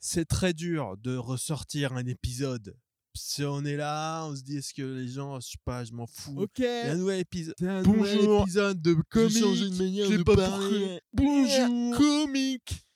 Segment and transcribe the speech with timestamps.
[0.00, 2.76] c'est très dur de ressortir un épisode.
[3.14, 5.92] Si on est là, on se dit est-ce que les gens, je sais pas, je
[5.92, 6.40] m'en fous.
[6.40, 6.58] Ok.
[6.58, 7.54] Il y a un nouvel épisode.
[7.58, 8.04] C'est un Bonjour.
[8.04, 9.42] nouvel épisode de comique.
[9.42, 11.00] De manière de pas parler.
[11.12, 11.98] Bonjour.
[11.98, 12.86] Comique.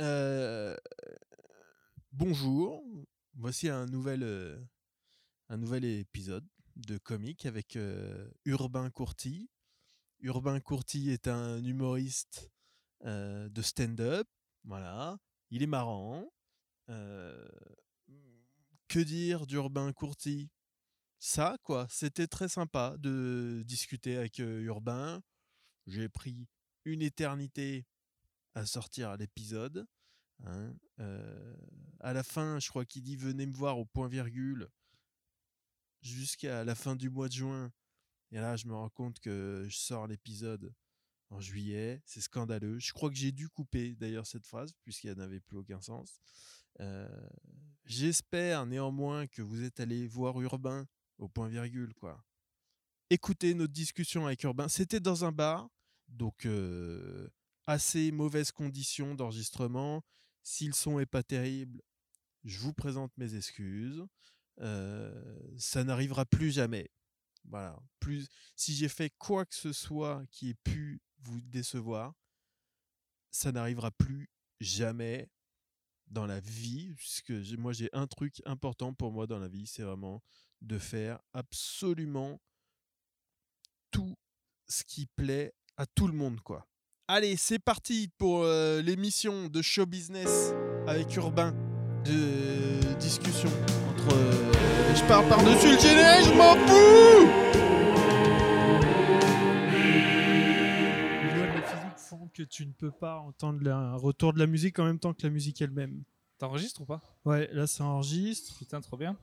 [0.00, 0.76] Euh,
[2.12, 2.82] bonjour.
[3.34, 4.56] Voici un nouvel, euh,
[5.48, 6.46] un nouvel épisode
[6.76, 9.50] de comique avec euh, Urbain Courty.
[10.20, 12.50] Urbain Courty est un humoriste
[13.04, 14.26] de stand-up.
[14.64, 15.18] Voilà.
[15.50, 16.24] Il est marrant.
[16.88, 17.48] Euh,
[18.88, 20.50] que dire d'Urbain Courty?
[21.18, 21.86] Ça, quoi.
[21.90, 25.22] C'était très sympa de discuter avec euh, Urbain.
[25.86, 26.48] J'ai pris
[26.84, 27.86] une éternité
[28.54, 29.86] à sortir l'épisode.
[30.44, 30.74] hein.
[31.00, 31.56] Euh,
[32.00, 34.68] à la fin, je crois qu'il dit venez me voir au point virgule
[36.02, 37.72] jusqu'à la fin du mois de juin.
[38.32, 40.72] Et là, je me rends compte que je sors l'épisode
[41.30, 42.02] en juillet.
[42.04, 42.78] C'est scandaleux.
[42.78, 46.20] Je crois que j'ai dû couper d'ailleurs cette phrase puisqu'elle n'avait plus aucun sens.
[46.80, 47.28] Euh,
[47.86, 52.20] J'espère néanmoins que vous êtes allé voir Urbain au point virgule quoi.
[53.10, 54.66] Écoutez notre discussion avec Urbain.
[54.66, 55.70] C'était dans un bar,
[56.08, 57.28] donc euh,
[57.68, 60.02] assez mauvaises conditions d'enregistrement.
[60.42, 61.80] Si le son est pas terrible,
[62.42, 64.04] je vous présente mes excuses.
[64.60, 66.90] Euh, ça n'arrivera plus jamais.
[67.44, 67.78] Voilà.
[68.00, 72.14] Plus, si j'ai fait quoi que ce soit qui ait pu vous décevoir,
[73.30, 75.30] ça n'arrivera plus jamais
[76.08, 79.82] dans la vie, puisque moi j'ai un truc important pour moi dans la vie, c'est
[79.82, 80.22] vraiment
[80.62, 82.40] de faire absolument
[83.90, 84.16] tout
[84.68, 86.66] ce qui plaît à tout le monde, quoi.
[87.08, 90.52] Allez, c'est parti pour euh, l'émission de show business
[90.86, 91.52] avec Urbain,
[92.04, 93.50] de discussion
[93.90, 94.14] entre.
[94.16, 97.65] euh, je parle par-dessus le générique, je m'en fous
[102.36, 105.14] que tu ne peux pas entendre le- un retour de la musique en même temps
[105.14, 106.02] que la musique elle-même.
[106.38, 107.00] T'enregistres ou pas?
[107.24, 108.56] Ouais, là ça enregistre.
[108.58, 109.16] Putain, trop bien.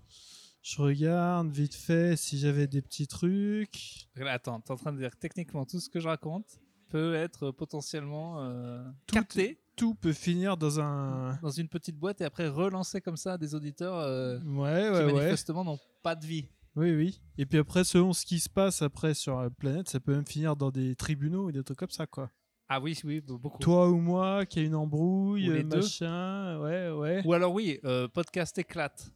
[0.62, 4.08] Je regarde vite fait si j'avais des petits trucs.
[4.26, 6.60] Attends, t'es en train de dire que techniquement tout ce que je raconte
[6.90, 11.38] peut être potentiellement euh, Tout- capté Tout peut finir dans un.
[11.42, 15.06] dans une petite boîte et après relancé comme ça à des auditeurs euh, Ouais, qui
[15.06, 15.14] ouais.
[15.14, 16.48] manifestement n'ont pas de vie.
[16.76, 17.22] Oui, oui.
[17.38, 20.26] Et puis après, selon ce qui se passe après sur la planète, ça peut même
[20.26, 22.32] finir dans des tribunaux et des trucs comme ça, quoi.
[22.70, 23.60] Ah oui, oui, be- beaucoup.
[23.60, 25.82] Toi ou moi qui a une embrouille, Ou les euh, deux.
[25.82, 27.22] machin, ouais, ouais.
[27.26, 29.12] Ou alors oui, euh, podcast éclate.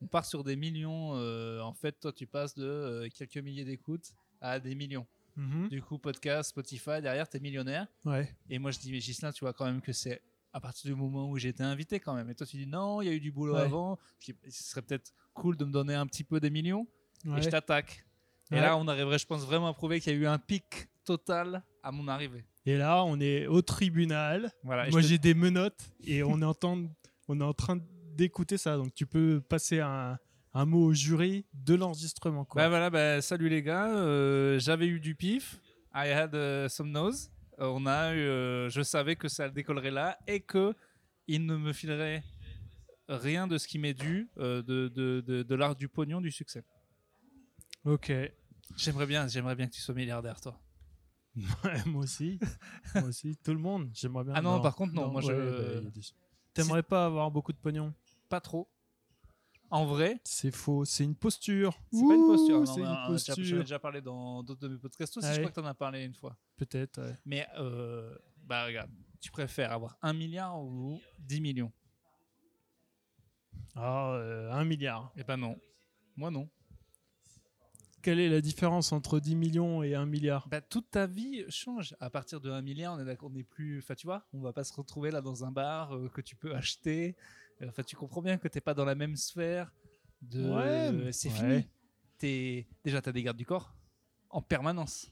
[0.00, 1.14] On part sur des millions.
[1.14, 5.06] euh, en fait, toi, tu passes de euh, quelques milliers d'écoutes à des millions.
[5.36, 5.68] Mhm.
[5.68, 7.86] Du coup, podcast, Spotify, derrière, t'es millionnaire.
[8.04, 8.34] Ouais.
[8.48, 10.20] Et moi, je dis, mais Gislain, tu vois quand même que c'est
[10.52, 12.28] à partir du moment où j'ai été invité quand même.
[12.30, 13.60] Et toi, tu dis, non, il y a eu du boulot Ouais.
[13.60, 13.98] avant.
[14.24, 16.86] Dis, Ce serait peut-être cool de me donner un petit peu des millions.
[17.26, 17.38] ouais.
[17.38, 18.04] Et je t'attaque.
[18.50, 20.88] Et là, on arriverait, je pense, vraiment à prouver qu'il y a eu un pic
[21.04, 22.44] total à mon arrivée.
[22.68, 24.52] Et là, on est au tribunal.
[24.62, 24.90] Voilà.
[24.90, 26.88] Moi, te- j'ai des menottes et on est, en train de-
[27.26, 27.78] on est en train
[28.14, 28.76] d'écouter ça.
[28.76, 30.18] Donc, tu peux passer un,
[30.52, 32.46] un mot au jury de l'enregistrement.
[32.54, 33.88] Bah voilà, bah, salut les gars.
[33.96, 35.60] euh, J'avais eu du pif.
[35.94, 37.30] I had uh, some nose.
[37.58, 40.74] Euh, on a eu, euh, je savais que ça décollerait là et que
[41.26, 42.22] il ne me filerait
[43.08, 46.30] rien de ce qui m'est dû euh, de, de, de, de l'art du pognon du
[46.30, 46.64] succès.
[47.84, 48.12] Ok.
[48.76, 50.60] J'aimerais bien, j'aimerais bien que tu sois milliardaire, toi.
[51.64, 52.38] Ouais, moi aussi.
[52.94, 53.36] moi aussi.
[53.36, 53.90] Tout le monde.
[53.94, 54.34] J'aimerais bien.
[54.36, 56.00] Ah non, par contre, non, moi, je- bah, des-
[56.54, 57.94] T'aimerais pas avoir beaucoup de pognon?
[58.28, 58.68] Pas trop.
[59.70, 60.84] En vrai, C'est faux.
[60.86, 61.78] C'est une posture.
[61.92, 62.66] c'est pas une posture.
[62.66, 63.58] C'est une euh, déjà- J'en ai posture.
[63.60, 65.26] déjà parlé dans d'autres de mes podcasts aussi.
[65.26, 65.42] Ah Je ouais.
[65.42, 66.36] crois que t'en as parlé une fois.
[66.56, 67.00] Peut-être.
[67.02, 67.14] ouais.
[67.26, 68.90] Mais euh, bah regarde,
[69.20, 71.70] tu préfères avoir un milliard ou 10 millions?
[73.74, 75.12] Ah, euh, un milliard.
[75.16, 75.56] Eh ben non.
[76.16, 76.48] Moi non.
[78.02, 80.48] Quelle est la différence entre 10 millions et un milliard?
[80.48, 81.96] Bah, toute ta vie change.
[82.00, 83.78] À partir de 1 milliard, on est d'accord, on n'est plus.
[83.78, 86.36] Enfin, tu vois, on va pas se retrouver là dans un bar euh, que tu
[86.36, 87.16] peux acheter.
[87.62, 89.72] Euh, Enfin, tu comprends bien que t'es pas dans la même sphère.
[90.22, 90.42] De...
[90.42, 91.34] Ouais, euh, c'est ouais.
[91.34, 91.68] fini.
[92.18, 92.66] T'es...
[92.84, 93.74] Déjà, tu as des gardes du corps
[94.30, 95.10] en permanence.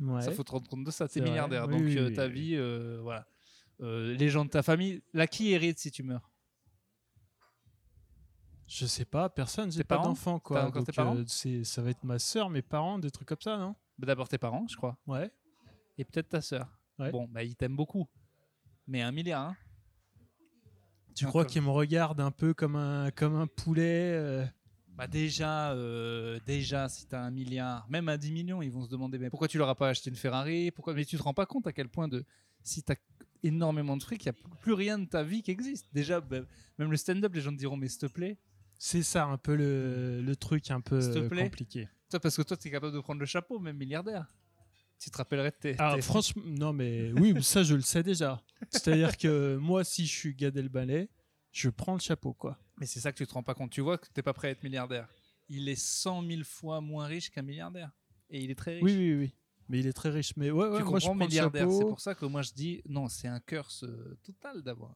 [0.00, 0.20] Ouais.
[0.20, 1.08] Ça faut te rendre compte de ça.
[1.08, 1.66] C'est T'es milliardaire.
[1.68, 2.32] Oui, donc, oui, euh, ta oui.
[2.32, 3.26] vie, euh, voilà.
[3.80, 6.30] Les gens de ta famille, là, qui hérite si tu meurs?
[8.68, 9.70] Je sais pas, personne.
[9.70, 10.64] J'ai pas d'enfant, quoi.
[10.64, 13.40] Encore Donc, tes parents euh, ça va être ma soeur, mes parents, des trucs comme
[13.40, 13.76] ça, non?
[13.98, 14.96] Bah, D'abord tes parents, je crois.
[15.06, 15.30] Ouais.
[15.98, 16.68] Et peut-être ta sœur.
[16.98, 17.10] Ouais.
[17.10, 18.06] Bon, bah, ils t'aiment beaucoup.
[18.86, 19.56] Mais un milliard, hein
[21.14, 24.44] Tu crois qu'ils me regardent un peu comme un, comme un poulet euh,
[24.94, 28.88] Bah déjà, euh, déjà, si t'as un milliard, même à 10 millions, ils vont se
[28.88, 30.70] demander mais pourquoi tu leur as pas acheté une Ferrari?
[30.70, 30.94] Pourquoi?
[30.94, 32.24] Mais tu te rends pas compte à quel point de
[32.62, 32.96] si t'as
[33.42, 35.86] énormément de fric, il y a plus rien de ta vie qui existe.
[35.92, 36.40] Déjà, bah,
[36.78, 38.38] même le stand-up, les gens te diront mais s'il te plaît,
[38.78, 41.44] C'est ça un peu le, le truc un peu te plaît.
[41.44, 41.88] compliqué.
[42.10, 44.26] toi parce que toi t'es capable de prendre le chapeau, même milliardaire.
[44.98, 45.76] Tu te rappellerais de tes.
[45.76, 48.42] Tes- franchement, non mais oui, ça je le sais déjà.
[48.70, 51.10] C'est-à-dire que moi, si je suis Gad Elmaleh,
[51.52, 52.58] je prends le chapeau, quoi.
[52.78, 53.70] Mais c'est ça que tu te rends pas compte.
[53.70, 55.08] Tu vois que t'es pas prêt à être milliardaire.
[55.48, 57.90] Il est 100 000 fois moins riche qu'un milliardaire.
[58.30, 58.82] Et il est très riche.
[58.82, 59.34] Oui, oui, oui.
[59.68, 60.32] Mais il est très riche.
[60.36, 61.70] Mais ouais, ouais, tu moi, je prends milliardaire.
[61.70, 64.94] C'est pour ça que moi je dis non, c'est un curse euh, total d'avoir.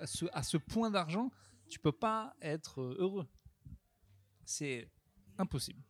[0.00, 1.30] À ce, à ce point d'argent,
[1.68, 3.26] tu peux pas être euh, heureux.
[4.44, 4.88] C'est
[5.38, 5.82] impossible.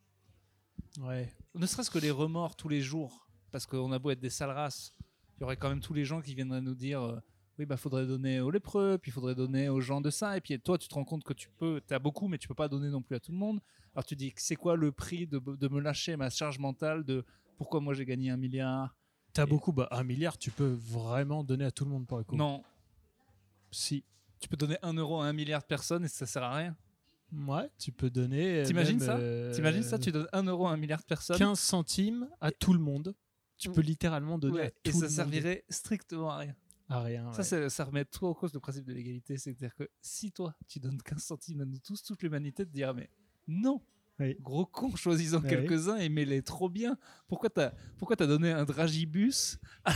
[1.00, 1.32] Ouais.
[1.54, 4.50] Ne serait-ce que les remords tous les jours, parce qu'on a beau être des sales
[4.50, 4.94] races,
[5.36, 7.18] il y aurait quand même tous les gens qui viendraient nous dire euh,
[7.58, 10.40] oui, bah faudrait donner aux lépreux, puis il faudrait donner aux gens de ça, et
[10.40, 12.54] puis toi tu te rends compte que tu peux, tu as beaucoup, mais tu peux
[12.54, 13.60] pas donner non plus à tout le monde.
[13.94, 17.24] Alors tu dis c'est quoi le prix de, de me lâcher ma charge mentale de
[17.56, 18.96] pourquoi moi j'ai gagné un milliard?
[19.32, 22.18] T'as Et- beaucoup, bah, un milliard, tu peux vraiment donner à tout le monde pour
[22.18, 22.36] le coup.
[22.36, 22.62] Non,
[23.72, 24.04] Si.
[24.44, 26.76] Tu peux donner un euro à un milliard de personnes et ça sert à rien.
[27.32, 28.60] Ouais, tu peux donner.
[28.60, 31.04] euh, T'imagines même, ça euh, T'imagines ça Tu donnes un euro à un milliard de
[31.06, 33.14] personnes 15 centimes à tout le monde.
[33.56, 36.54] Tu peux littéralement donner Ouais, à et ça le monde servirait strictement à rien.
[36.88, 37.32] à rien.
[37.32, 37.44] Ça, ouais.
[37.44, 39.36] c'est- ça remet tout en cause le principe de l'égalité.
[39.38, 42.92] C'est-à-dire que si toi, tu donnes 15 centimes à nous tous, toute l'humanité te dira
[42.92, 43.08] Mais
[43.48, 43.80] non
[44.20, 44.36] Oui.
[44.40, 46.96] Gros con, choisis-en quelques-uns et mets-les trop bien.
[47.26, 49.92] Pourquoi t'as pourquoi as donné un dragibus à,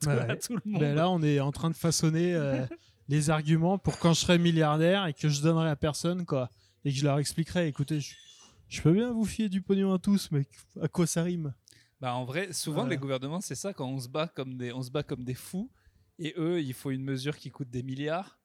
[0.00, 0.30] tout- Ouais.
[0.30, 2.64] à tout le monde Ben là, on est en train de façonner euh,
[3.08, 6.50] les arguments pour quand je serai milliardaire et que je donnerai à personne, quoi.
[6.84, 8.14] Et que je leur expliquerai, écoutez, je,
[8.68, 10.42] je peux bien vous fier du pognon à tous, mais
[10.80, 11.52] à quoi ça rime?
[12.00, 12.90] Bah, en vrai, souvent, Voilà.
[12.90, 15.34] les gouvernements, c'est ça, quand on se, bat comme des, on se bat comme des
[15.34, 15.70] fous,
[16.18, 18.38] et eux, il faut une mesure qui coûte des milliards,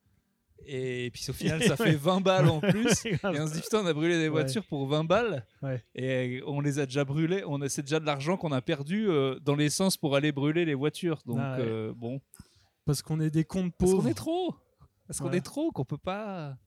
[0.66, 3.04] et puis au final, ça fait 20 balles en plus.
[3.06, 4.30] Et on se dit, putain, on a brûlé des Ouais.
[4.30, 5.44] voitures pour 20 balles.
[5.64, 5.84] Ouais.
[5.96, 7.44] Et on les a déjà brûlées.
[7.48, 10.64] On a, c'est déjà de l'argent qu'on a perdu euh, dans l'essence pour aller brûler
[10.66, 11.20] les voitures.
[11.26, 11.66] Donc, Ah ouais.
[11.68, 12.22] euh, bon.
[12.86, 14.04] Parce qu'on est des comptes Parce pauvres.
[14.04, 14.56] qu'on est trop.
[15.08, 16.58] Parce qu'on est trop, qu'on peut pas.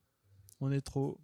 [0.60, 1.18] On est trop.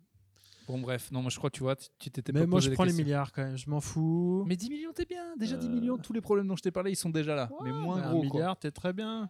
[0.66, 1.10] Bon, bref.
[1.10, 3.32] Non, moi, je crois, tu vois, tu t'étais Mais pas moi, je prends les milliards
[3.32, 3.56] quand même.
[3.56, 4.44] Je m'en fous.
[4.46, 5.36] Mais 10 millions, t'es bien.
[5.36, 5.70] Déjà 10 Euh.
[5.70, 7.50] millions, tous les problèmes dont je t'ai parlé, ils sont déjà là.
[7.64, 9.28] mais moins mais gros, Un milliard, t'es très bien.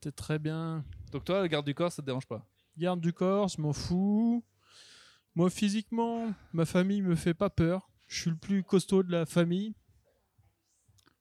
[0.00, 0.84] T'es très bien.
[1.12, 2.44] Donc, toi, le garde du corps, ça te dérange pas?
[2.76, 4.44] Garde du corps, je m'en fous.
[5.34, 7.88] Moi, physiquement, ma famille me fait pas peur.
[8.06, 9.74] Je suis le plus costaud de la famille.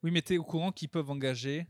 [0.03, 1.67] Oui, mais t'es au courant qu'ils peuvent engager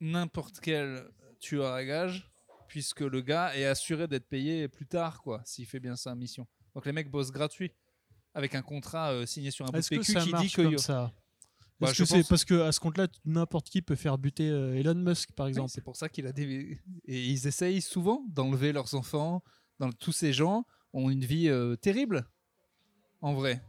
[0.00, 1.08] n'importe quel
[1.40, 2.30] tueur à gage,
[2.68, 6.46] puisque le gars est assuré d'être payé plus tard, quoi, s'il fait bien sa mission.
[6.74, 7.72] Donc les mecs bossent gratuit,
[8.34, 10.72] avec un contrat euh, signé sur un bout de PQ ça qui dit que comme
[10.72, 11.12] yo- ça?
[11.78, 14.94] Bah, que pense- parce que à ce compte-là, n'importe qui peut faire buter euh, Elon
[14.94, 15.70] Musk, par Oui, exemple?
[15.70, 16.80] c'est pour ça qu'il a des...
[17.04, 19.42] Et ils essayent souvent d'enlever leurs enfants.
[19.78, 19.92] Dans...
[19.92, 20.64] Tous ces gens
[20.94, 22.26] ont une vie euh, terrible,
[23.20, 23.62] en vrai.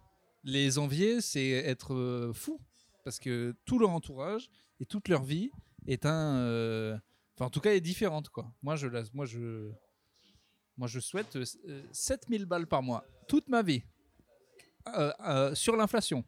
[0.46, 2.62] Les envier, c'est être fou.
[3.04, 5.52] Parce que tout leur entourage et toute leur vie
[5.88, 6.38] est un...
[6.38, 6.98] euh,
[7.36, 8.52] Enfin, en tout cas, est différente, quoi.
[8.64, 9.72] Moi, je, la- moi, je...
[10.76, 13.84] Moi, je souhaite euh, euh, 7000 balles par mois, toute ma vie,
[14.96, 16.24] Euh, sur l'inflation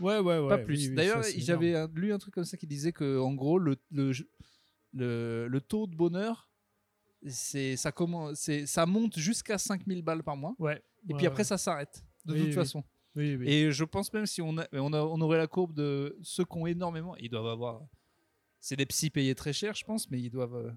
[0.00, 0.48] Ouais, ouais, ouais.
[0.48, 0.76] pas plus.
[0.84, 3.76] oui, oui, D'ailleurs, j'avais lu un truc comme ça qui disait que, en gros, le,
[3.90, 4.12] le,
[4.92, 6.48] le, le taux de bonheur,
[7.28, 10.54] c'est ça commence, ça monte jusqu'à 5000 balles par mois.
[10.58, 10.82] Ouais.
[11.08, 11.44] et ouais, puis après ouais.
[11.44, 12.04] ça s'arrête.
[12.24, 12.54] De Oui, toute oui.
[12.54, 12.84] façon.
[13.14, 13.38] Oui.
[13.46, 16.44] Et je pense même si on, a- on, a- on aurait la courbe de ceux
[16.44, 17.82] qui ont énormément, ils doivent avoir.
[18.62, 20.54] C'est des psys payés très cher, je pense, mais ils doivent.
[20.54, 20.70] euh,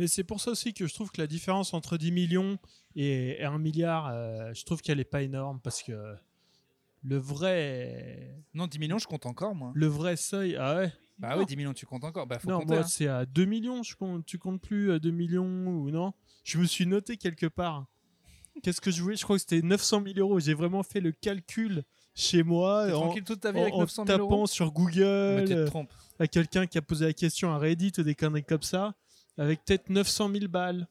[0.00, 2.58] Mais c'est pour ça aussi que je trouve que la différence entre 10 millions
[2.96, 6.16] et, et 1 milliard, euh, je trouve qu'elle est pas énorme parce que
[7.04, 9.70] le vrai, Non, 10 millions, je compte encore, moi.
[9.74, 10.92] le vrai seuil, ah ouais?
[11.20, 12.26] Bah oui, 10 millions, tu comptes encore.
[12.26, 12.74] Bah faut non, compter.
[12.74, 12.88] moi hein.
[12.88, 16.12] c'est à 2 millions, je compte, tu comptes plus à 2 millions ou non?
[16.44, 17.86] Je me suis noté quelque part.
[18.62, 19.14] Qu'est-ce que je voulais?
[19.16, 20.40] Je crois que c'était 900 000 euros.
[20.40, 21.84] J'ai vraiment fait le calcul
[22.18, 24.46] chez moi en, toute ta vie en- avec en 900 000 tapant euros.
[24.46, 25.68] sur Google euh,
[26.18, 28.94] à quelqu'un qui a posé la question à Reddit ou des conneries comme ça,
[29.36, 30.88] avec peut-être 900 000 balles.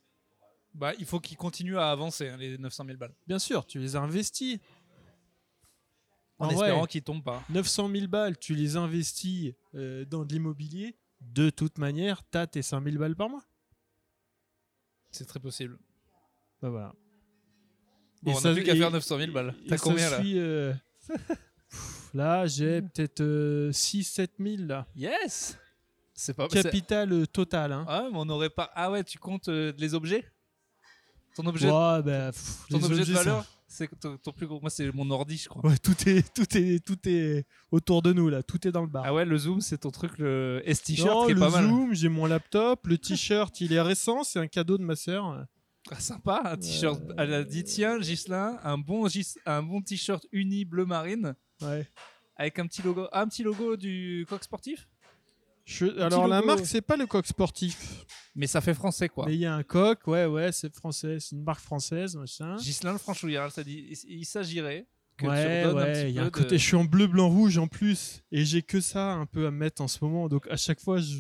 [0.74, 3.14] Bah, il faut qu'ils continuent à avancer, hein, les 900 000 balles.
[3.28, 4.60] Bien sûr, tu les investis.
[6.40, 7.44] En En espérant qu'ils tombent pas.
[7.50, 10.96] 900 000 balles, tu les investis euh, dans de l'immobilier.
[11.20, 13.44] De toute manière, t'as tes 5 000 balles par mois.
[15.10, 15.80] C'est très possible.
[16.62, 16.94] Bah voilà.
[18.22, 19.56] Bon, Et on ça- n'a plus qu'à faire 900 000 balles.
[19.68, 20.74] T'as ça combien là suit, euh,
[21.08, 23.22] pff, Là, j'ai peut-être
[23.72, 24.88] 6-7 000 là.
[24.96, 25.58] Yes
[26.14, 27.72] C'est pas Capital euh, total.
[27.74, 27.86] Hein.
[27.88, 28.72] Ah, mais on n'aurait pas.
[28.76, 30.24] Ah ouais, tu comptes euh, les objets?
[31.36, 33.46] Ton objet, Ouais, bah, pff, ton les objet objets, de ça- valeur?
[33.70, 34.62] C'est ton, ton plus gros.
[34.62, 35.70] Moi, c'est mon ordi, je crois.
[35.70, 38.42] Ouais, tout est, tout est, tout est autour de nous là.
[38.42, 39.04] Tout est dans le bar.
[39.06, 41.50] Ah ouais, le zoom, c'est ton truc, le S Non, t-shirt qui est le pas
[41.50, 41.66] mal.
[41.66, 45.46] zoom, j'ai mon laptop, le t-shirt, il est récent, c'est un cadeau de ma sœur.
[45.92, 47.02] Ah, sympa, un t-shirt.
[47.10, 47.14] Euh.
[47.18, 51.88] Elle a dit tiens, Gislin, un bon, gis- un bon t-shirt uni bleu marine Ouais.
[52.36, 53.08] avec un petit logo.
[53.12, 54.88] Ah, un petit logo du coq sportif?
[55.66, 59.26] Je- Alors la marque, c'est pas le coq sportif, Mais ça fait français quoi.
[59.26, 62.58] mais il y a un coq, ouais, ouais, c'est français, c'est une marque française, machin.
[62.58, 66.64] Gislin le franchouillard, ça dit il s'agirait que Ouais, il y a un côté, je
[66.64, 69.82] suis en bleu, blanc, rouge en plus, et j'ai que ça un peu à mettre
[69.82, 71.20] en ce moment, donc à chaque fois, je,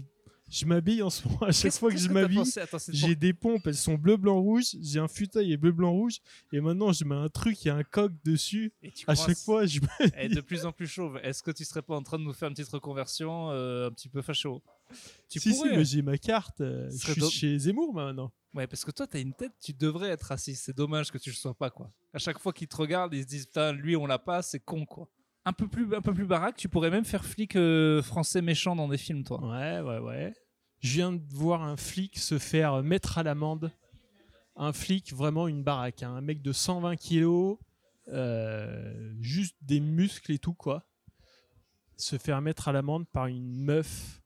[0.49, 1.41] je m'habille en ce moment.
[1.41, 2.43] À chaque fois que je m'habille,
[2.89, 4.75] j'ai des pompes, elles sont bleu, blanc, rouge.
[4.81, 6.19] J'ai un fauteuil et bleu, blanc, rouge.
[6.53, 8.71] Et maintenant, je mets un truc, il y a un coq dessus.
[8.81, 11.19] et tu À chaque fois, je de plus en plus chauve.
[11.23, 13.91] Est-ce que tu serais pas en train de nous faire une petite reconversion euh, un
[13.91, 14.61] petit peu facho?
[15.29, 15.69] Tu si, pourrais.
[15.69, 16.61] si, mais j'ai ma carte.
[16.61, 18.31] euh, je suis chez Zemmour maintenant.
[18.53, 20.63] Ouais, parce que toi, t'as une tête, tu devrais être raciste.
[20.65, 21.91] C'est dommage que tu le sois pas, quoi.
[22.13, 24.59] À chaque fois qu'ils te regardent, ils se disent, putain, lui, on l'a pas, c'est
[24.59, 25.07] con, quoi.
[25.47, 28.75] Un peu plus, un peu plus baraque, tu pourrais même faire flic euh, français méchant
[28.75, 29.41] dans des films, toi.
[29.49, 30.33] Ouais, ouais, ouais.
[30.81, 33.71] Je viens de voir un flic se faire mettre à l'amende.
[34.57, 36.03] Un flic, vraiment une baraque.
[36.03, 36.13] hein.
[36.13, 37.59] Un mec de 120 kilos,
[38.09, 40.85] euh, juste des muscles et tout, quoi.
[41.95, 44.21] Se faire mettre à l'amende par une meuf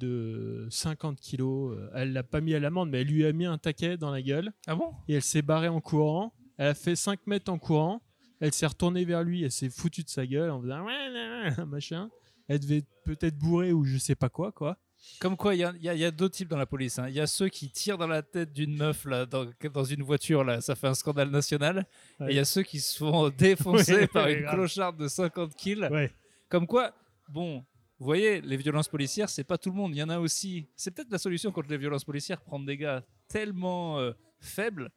[0.00, 1.78] de 50 kilos.
[1.94, 4.22] Elle l'a pas mis à l'amende, mais elle lui a mis un taquet dans la
[4.22, 4.52] gueule.
[4.66, 4.92] Ah bon?
[5.06, 6.34] Et elle s'est barrée en courant.
[6.56, 8.02] Elle a fait 5 mètres en courant.
[8.40, 9.42] Elle s'est retournée vers lui.
[9.44, 10.84] Elle s'est foutue de sa gueule en faisant
[11.66, 12.10] machin.
[12.48, 14.78] Elle devait peut-être bourrer ou je sais pas quoi, quoi.
[15.20, 16.98] Comme quoi, il y a, y a- il y a deux types dans la police.
[16.98, 17.08] hein.
[17.08, 20.02] Il y a ceux qui tirent dans la tête d'une meuf là, dans, dans une
[20.02, 21.86] voiture, là, ça fait un scandale national.
[22.18, 22.26] Ouais.
[22.28, 24.54] Et il y a ceux qui se font défoncer Ouais, par une grave.
[24.54, 25.88] clocharde de 50 kills.
[25.90, 26.10] Ouais.
[26.48, 26.92] Comme quoi,
[27.28, 27.58] bon,
[27.98, 29.94] vous voyez, les violences policières, c'est pas tout le monde.
[29.94, 30.68] Il y en a aussi.
[30.74, 34.90] C'est peut-être la solution contre les violences policières, prendre des gars tellement euh, faibles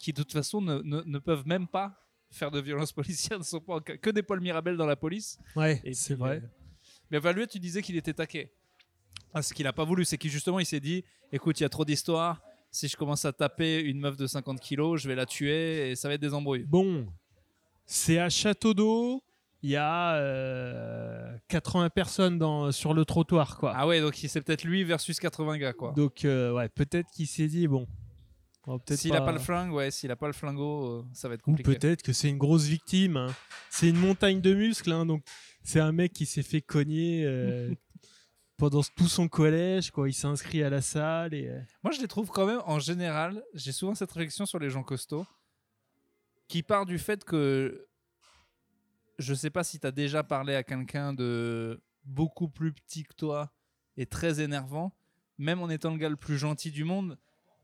[0.00, 1.94] qui de toute façon ne, ne- ne peuvent même pas
[2.34, 5.38] faire de violences policières, ne sont pas que des Paul Mirabel dans la police.
[5.56, 6.40] Ouais, Et c'est vrai.
[6.42, 6.46] euh,
[7.10, 8.52] Mais Valuet, tu disais qu'il était taquet.
[9.32, 11.66] Ah, ce qu'il a pas voulu, c'est qu'il justement il s'est dit, écoute, il y
[11.66, 12.40] a trop d'histoires.
[12.70, 15.96] Si je commence à taper une meuf de 50 kilos, je vais la tuer et
[15.96, 16.64] ça va être des embrouilles.
[16.64, 17.06] Bon,
[17.86, 19.22] c'est à Château d'Eau.
[19.62, 23.72] Il y a euh, 80 personnes dans, sur le trottoir, quoi.
[23.74, 25.92] Ah ouais, donc c'est peut-être lui versus 80 gars, quoi.
[25.96, 27.86] Donc, euh, ouais, peut-être qu'il s'est dit, bon,
[28.90, 31.42] S'il a pas le flingue, ouais, s'il a pas le flingot, euh, ça va être
[31.42, 31.78] Ou compliqué.
[31.78, 33.16] peut-être que c'est une grosse victime.
[33.16, 33.34] hein.
[33.70, 35.22] C'est une montagne de muscles, hein, donc
[35.62, 37.74] c'est un mec qui s'est fait cogner euh,
[38.56, 40.08] pendant tout son collège, quoi.
[40.08, 42.78] Il s'est inscrit à la salle et euh, Moi, je les trouve quand même, en
[42.78, 45.26] général, j'ai souvent cette réflexion sur les gens costauds,
[46.48, 47.86] qui part du fait que
[49.18, 53.14] je sais pas si tu as déjà parlé à quelqu'un de beaucoup plus petit que
[53.14, 53.52] toi
[53.96, 54.96] et très énervant,
[55.38, 57.18] même en étant le gars le plus gentil du monde,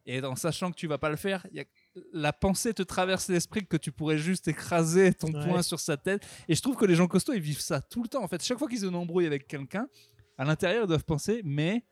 [0.07, 1.65] et en sachant que tu vas pas le faire, y a-
[2.13, 5.47] la pensée te traverse l'esprit que tu pourrais juste écraser ton Ouais.
[5.47, 6.27] poing sur sa tête.
[6.49, 8.23] Et je trouve que les gens costauds, ils vivent ça tout le temps.
[8.23, 9.87] En fait, chaque fois qu'ils ont une embrouille avec quelqu'un,
[10.39, 11.85] à l'intérieur, ils doivent penser, mais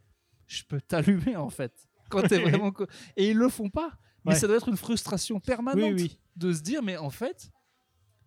[0.46, 1.72] je peux t'allumer en fait.
[2.08, 2.72] Quand t'es vraiment.
[2.72, 2.86] co-
[3.16, 3.92] Et ils le font pas.
[4.24, 4.38] Mais Ouais.
[4.38, 6.18] ça doit être une frustration permanente oui, oui.
[6.36, 7.50] de se dire, mais en fait,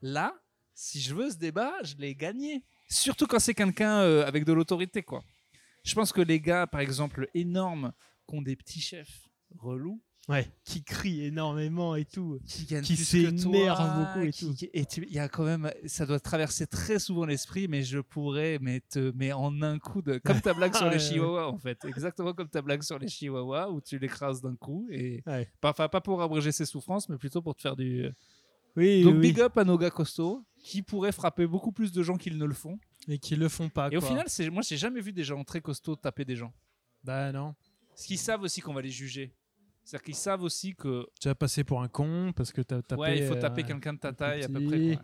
[0.02, 0.34] là,
[0.74, 2.64] si je veux ce débat, je l'ai gagné.
[2.90, 5.24] Surtout quand c'est quelqu'un euh, avec de l'autorité, quoi.
[5.84, 7.92] Je pense que les gars, par exemple, énormes,
[8.30, 9.28] qui ont des petits chefs
[10.30, 12.40] Ouais, qui crie énormément et tout.
[12.46, 14.66] qui Qui s'énervent beaucoup et qui- tout.
[14.72, 18.00] Et tu- il y a quand même, ça doit traverser très souvent l'esprit, mais je
[18.00, 21.00] pourrais, mais, te, mais en un coup de, comme ta blague sur les ouais.
[21.00, 24.88] chihuahuas en fait, exactement comme ta blague sur les chihuahuas où tu l'écrases d'un coup
[24.92, 25.50] et, Ouais.
[25.64, 28.08] enfin, pas pour abréger ses souffrances, mais plutôt pour te faire du.
[28.78, 32.04] Oui, Donc oui, big up à nos gars costauds qui pourraient frapper beaucoup plus de
[32.04, 32.80] gens qu'ils ne le font.
[33.08, 33.90] et qui le font pas.
[33.92, 36.54] Et au final, c'est, moi j'ai jamais vu des gens très costauds taper des gens.
[37.04, 37.56] bah non.
[37.90, 39.34] Parce qu'ils savent aussi qu'on va les juger.
[39.84, 43.02] C'est-à-dire qu'ils savent aussi que Tu vas passer pour un con parce que t'as tapé.
[43.02, 45.00] ouais, il faut taper euh, quelqu'un de ta taille à peu près.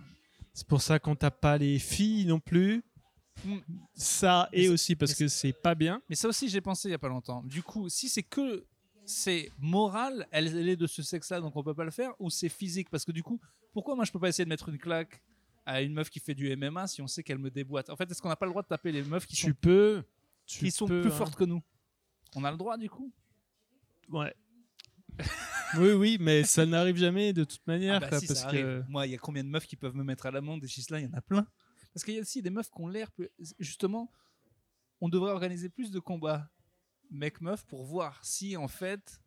[0.54, 2.84] C'est pour ça qu'on tape pas les filles non plus.
[3.46, 3.58] Mm.
[3.94, 6.02] Ça et aussi parce que c'est pas bien.
[6.10, 7.44] Mais ça aussi, j'ai pensé il y a pas longtemps.
[7.44, 8.66] Du coup, si c'est que
[9.06, 12.30] c'est moral, elle, elle est de ce sexe-là, donc on peut pas le faire, ou
[12.30, 12.90] c'est physique?
[12.90, 13.40] Parce que du coup,
[13.72, 15.22] pourquoi moi je peux pas essayer de mettre une claque
[15.66, 17.90] à une meuf qui fait du MMA si on sait qu'elle me déboîte?
[17.90, 19.58] En fait, est-ce qu'on n'a pas le droit de taper les meufs qui Tu sont,
[19.60, 20.04] peux.
[20.46, 21.16] Tu qui sont peux, plus hein.
[21.16, 21.62] fortes que nous?
[22.36, 23.12] On a le droit du coup?
[24.10, 24.34] Ouais.
[25.78, 27.96] oui, oui, mais ça n'arrive jamais de toute manière.
[27.96, 28.84] Ah bah quoi, si, parce ça que...
[28.88, 31.00] Moi, il y a combien de meufs qui peuvent me mettre à l'amende Et là,
[31.00, 31.48] il y en a plein.
[31.94, 33.12] Parce qu'il y a aussi des meufs qui ont l'air.
[33.12, 34.12] plus- Justement,
[35.02, 36.50] on devrait organiser plus de combats
[37.10, 39.20] mec-meuf pour voir si, en fait.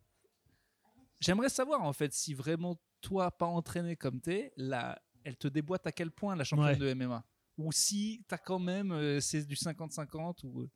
[1.19, 5.85] J'aimerais savoir, en fait, si vraiment toi, pas entraîné comme t'es, là, elle te déboîte
[5.85, 6.77] à quel point la championne Ouais.
[6.77, 7.23] de MMA
[7.57, 8.91] Ou si t'as quand même.
[8.91, 10.67] euh, c'est du 50-50 ou.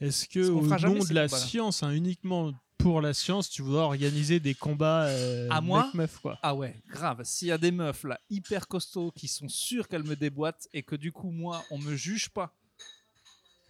[0.00, 4.40] Est-ce que, au nom de la science, hein, uniquement pour la science, tu voudrais organiser
[4.40, 7.22] des combats euh, À moi mec-meuf, quoi Ah ouais, grave.
[7.24, 10.82] S'il y a des meufs là, hyper costauds, qui sont sûres qu'elles me déboîtent et
[10.82, 12.54] que du coup, moi, on me juge pas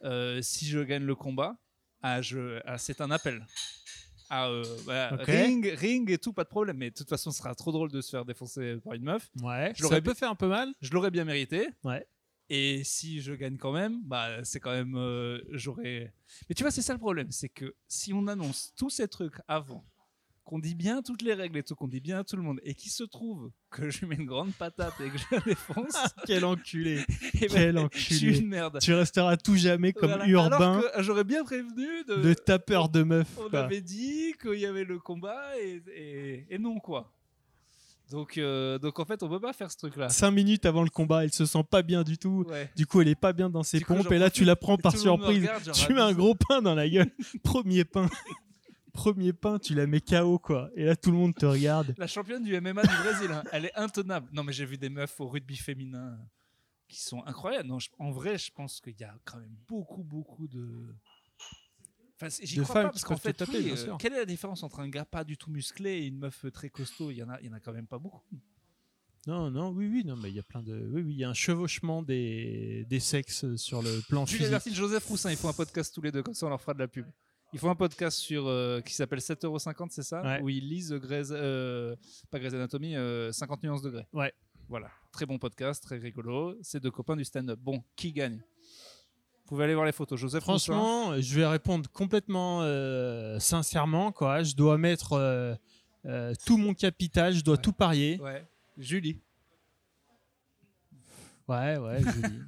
[0.05, 1.57] euh, si je gagne le combat,
[2.03, 3.47] ah, je, ah, c'est un appel.
[4.31, 6.77] Ah, euh, bah, ring, ring et tout, pas de problème.
[6.77, 9.29] Mais de toute façon, ce sera trop drôle de se faire défoncer par une meuf.
[9.43, 9.73] Ouais.
[9.77, 10.73] Je l'aurais Ça peut faire un peu mal.
[10.81, 11.69] Je l'aurais bien mérité.
[11.83, 12.07] Ouais.
[12.53, 14.97] Et si je gagne quand même, bah c'est quand même
[15.53, 16.13] j'aurais.
[16.49, 19.37] Mais tu vois, c'est ça le problème, c'est que si on annonce tous ces trucs
[19.47, 19.85] avant,
[20.43, 22.59] qu'on dit bien toutes les règles et tout, qu'on dit bien à tout le monde,
[22.65, 25.39] et qu'il se trouve que je lui mets une grande patate et que je la
[25.43, 25.95] défonce,
[26.27, 27.05] Quel enculé.
[27.35, 28.39] et Quel ben, je suis enculé.
[28.41, 28.79] une merde.
[28.81, 30.27] Tu resteras tout jamais comme Voilà.
[30.27, 32.17] urbain Alors que j'aurais bien prévenu de.
[32.17, 33.39] de tapeur de meufs.
[33.39, 33.61] on quoi.
[33.61, 37.13] avait dit qu'il y avait le combat et, et, et non quoi.
[38.11, 40.09] Donc, euh, donc en fait, on peut pas faire ce truc-là.
[40.09, 42.45] Cinq minutes avant le combat, elle se sent pas bien du tout.
[42.49, 42.71] Ouais.
[42.77, 44.11] Du coup, elle est pas bien dans ses coup, pompes.
[44.13, 45.39] Et là, tu la prends par surprise.
[45.43, 47.11] regarde, genre, Tu mets un gros pain dans la gueule.
[47.45, 48.09] Premier pain.
[48.93, 50.69] Premier pain, tu la mets KO, quoi.
[50.75, 51.95] Et là, tout le monde te regarde.
[51.97, 54.29] La championne du MMA du Brésil, hein, elle est intenable.
[54.33, 56.19] Non, mais j'ai vu des meufs au rugby féminin
[56.89, 57.69] qui sont incroyables.
[57.69, 60.93] Non, je- en vrai, je pense qu'il y a quand même beaucoup, beaucoup de.
[62.43, 64.25] J'y De crois femmes pas parce qu'en fait, taper, oui, bien euh, quelle est la
[64.27, 67.11] différence entre un gars pas du tout musclé et une meuf très costaud?
[67.11, 68.23] Il y en a, il y en a quand même pas beaucoup.
[69.27, 70.89] Non, non, oui, oui, non, mais il y a plein de.
[70.93, 74.47] Oui, oui, il y a un chevauchement des, des sexes sur le plan Julie physique.
[74.47, 76.75] Albertine, Joseph Roussin, ils font un podcast tous les deux, comme ça on leur fera
[76.75, 77.07] de la pub.
[77.53, 80.23] Ils font un podcast sur euh, qui s'appelle 7,50€, c'est ça?
[80.23, 80.41] Ouais.
[80.41, 81.97] Où ils lisent Grey's, euh,
[82.31, 84.07] pas Grey's Anatomy, euh, 50 nuances de Grey.
[84.13, 84.33] Ouais.
[84.69, 86.57] Voilà, très bon podcast, très rigolo.
[86.63, 87.59] C'est deux copains du stand-up.
[87.61, 88.41] Bon, qui gagne?
[89.51, 90.19] Pouvez aller voir les photos.
[90.19, 90.73] Joseph Roussin.
[90.73, 94.43] Franchement, je vais répondre complètement euh, sincèrement, quoi.
[94.43, 95.55] Je dois mettre euh,
[96.07, 97.63] euh, tout mon capital, je dois Ouais.
[97.63, 98.19] tout parier.
[98.21, 98.47] Ouais.
[98.79, 99.21] Julie.
[101.49, 102.41] Ouais, ouais, dis.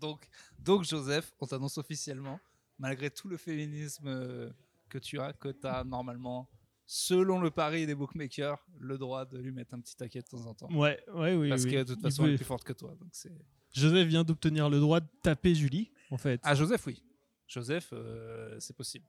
[0.00, 2.40] Donc, donc Joseph, on t'annonce officiellement,
[2.78, 4.52] malgré tout le féminisme
[4.88, 6.48] que tu as, que tu as normalement,
[6.84, 10.46] selon le pari des bookmakers, le droit de lui mettre un petit taquet de temps
[10.46, 10.68] en temps.
[10.72, 11.48] Ouais, ouais, oui.
[11.48, 11.72] Parce oui.
[11.72, 12.94] que de toute façon, elle est plus forte que toi.
[13.00, 13.32] Donc c'est...
[13.72, 16.40] Joseph vient d'obtenir le droit de taper Julie, en fait.
[16.44, 17.02] Ah, Joseph, oui.
[17.46, 19.06] Joseph, euh, c'est possible.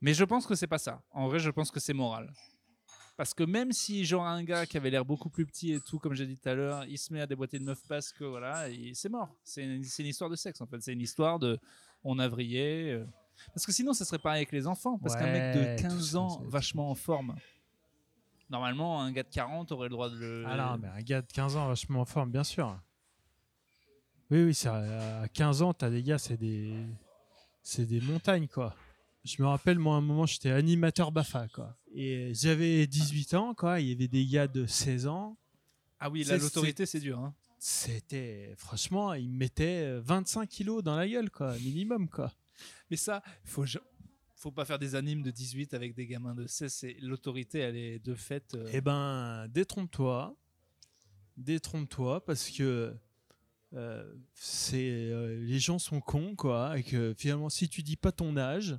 [0.00, 1.02] Mais je pense que c'est pas ça.
[1.10, 2.32] En vrai, je pense que c'est moral.
[3.16, 5.98] Parce que même si genre un gars qui avait l'air beaucoup plus petit et tout,
[5.98, 8.24] comme j'ai dit tout à l'heure, il se met à déboîter de meufs parce que
[8.24, 9.28] voilà, il- c'est mort.
[9.44, 10.80] C'est une, une histoire de sexe en fait.
[10.80, 11.58] C'est une histoire de
[12.02, 12.92] on a vrillé.
[12.92, 13.04] euh.
[13.54, 14.98] Parce que sinon, ça serait pareil avec les enfants.
[14.98, 17.36] Parce qu'un mec de tout 15 ça, ans, vachement en forme,
[18.50, 20.44] normalement, un gars de 40 aurait le droit de le.
[20.46, 22.80] Ah non, mais un gars de 15 ans vachement en forme, bien sûr.
[24.32, 26.72] Oui, oui, à 15 ans, t'as des gars, c'est des,
[27.62, 28.74] c'est des montagnes, quoi.
[29.24, 31.76] Je me rappelle, moi, à un moment, j'étais animateur BAFA, quoi.
[31.94, 33.78] Et j'avais 18 ans, quoi.
[33.80, 35.36] Il y avait des gars de 16 ans.
[36.00, 37.18] Ah oui, là, l'autorité, c'est dur.
[37.18, 37.34] hein.
[37.58, 42.32] C'était, franchement, ils me mettaient 25 kilos dans la gueule, quoi, minimum, quoi.
[42.90, 43.66] Mais ça, faut,
[44.34, 46.72] faut pas faire des animes de 18 avec des gamins de 16.
[46.72, 48.54] c'est- L'autorité, elle est de fait.
[48.54, 50.34] euh, Eh ben, détrompe-toi.
[51.36, 52.94] Détrompe-toi parce que
[53.74, 54.04] euh,
[54.34, 56.78] c'est euh, les gens sont cons, quoi.
[56.78, 58.76] Et que finalement, si tu dis pas ton âge,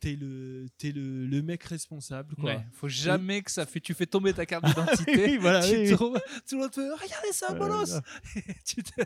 [0.00, 2.44] t'es le, t'es le, le mec responsable, quoi.
[2.56, 3.80] ouais, faut jamais que ça fait.
[3.80, 5.38] Tu fais tomber ta carte Oui, d'identité.
[5.38, 5.96] voilà, tu oui, oui.
[5.96, 7.84] tout le monde fait Regardez ça, Euh, bolos
[8.64, 9.02] te-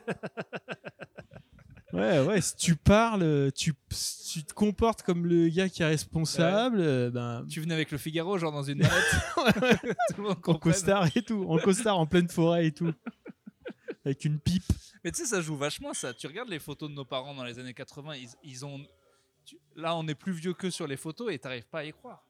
[1.94, 3.72] Ouais, ouais, si tu parles, tu,
[4.31, 7.96] tu te comportes comme le gars qui est responsable, euh, ben, Tu venais avec le
[7.96, 8.92] Figaro, genre dans une navette.
[10.14, 12.92] tout le monde en costard et tout, en costard en pleine forêt et tout.
[14.09, 14.64] Avec une pipe.
[15.05, 16.12] Mais tu sais, ça joue vachement ça.
[16.14, 18.85] Tu regardes les photos de nos parents dans les années 80, ils, ils ont.
[19.44, 21.92] tu- Là, on est plus vieux que sur les photos et t'arrives pas à y
[21.92, 22.25] croire.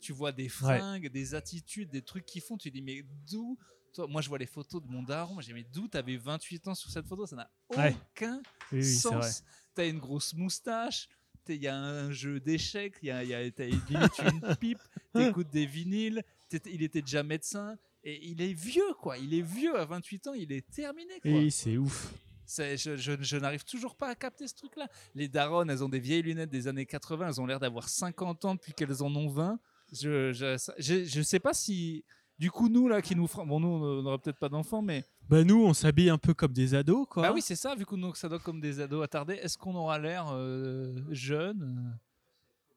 [0.00, 2.56] Tu vois des fringues, des attitudes, des trucs qu'ils font.
[2.56, 3.56] Tu dis, mais d'où
[3.94, 5.40] Toi, Moi, je vois les photos de mon daron.
[5.40, 7.24] J'ai mais d'où t'avais 28 ans sur cette photo?
[7.26, 8.42] Ça n'a aucun
[8.72, 9.42] oui, sens.
[9.74, 11.08] T'as une grosse moustache.
[11.48, 14.78] Il y a un jeu d'échecs, il y a, y a- une pipe,
[15.14, 16.22] t'écoutes des vinyles,
[16.66, 19.18] il était déjà médecin, et il est vieux, quoi.
[19.18, 21.30] Il est vieux à 28 ans, il est terminé, quoi.
[21.30, 22.12] Et c'est ouf.
[22.48, 24.88] Je je- je n'arrive toujours pas à capter ce truc-là.
[25.14, 28.44] Les daronnes, elles ont des vieilles lunettes des années 80, elles ont l'air d'avoir 50
[28.44, 29.58] ans depuis qu'elles en ont 20.
[29.92, 32.04] Je, je, je, sais pas si.
[32.38, 33.26] Du coup, nous, là, qui nous.
[33.46, 35.04] Bon, nous, on n'aura peut-être pas d'enfants, mais.
[35.28, 37.22] Bah nous, on s'habille un peu comme des ados, quoi.
[37.22, 39.34] Bah oui, c'est ça, vu que nous, ça doit comme des ados attardés.
[39.34, 41.98] Est-ce qu'on aura l'air euh, jeune?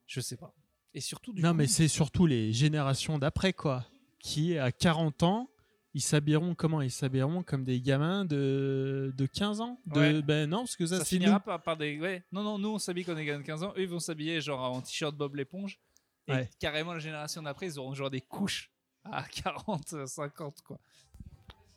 [0.07, 0.53] Je sais pas.
[0.93, 3.85] Et surtout, du non, coup, mais c'est surtout les générations d'après, quoi.
[4.19, 5.49] Qui, à 40 ans,
[5.93, 6.81] ils s'habilleront comment?
[6.81, 9.79] Ils s'habilleront comme des gamins de, de 15 ans?
[9.85, 9.99] De...
[9.99, 10.21] Ouais.
[10.21, 11.99] Ben non, parce que ça, ça finira par, par des.
[11.99, 12.23] Ouais.
[12.31, 13.73] Non, non, nous, on s'habille comme des gars de 15 ans.
[13.77, 15.79] Eux, ils vont s'habiller genre en t-shirt Bob l'éponge.
[16.27, 16.49] Et Ouais.
[16.59, 18.71] carrément, la génération d'après, ils auront genre des couches
[19.03, 20.79] à 40, 50, quoi.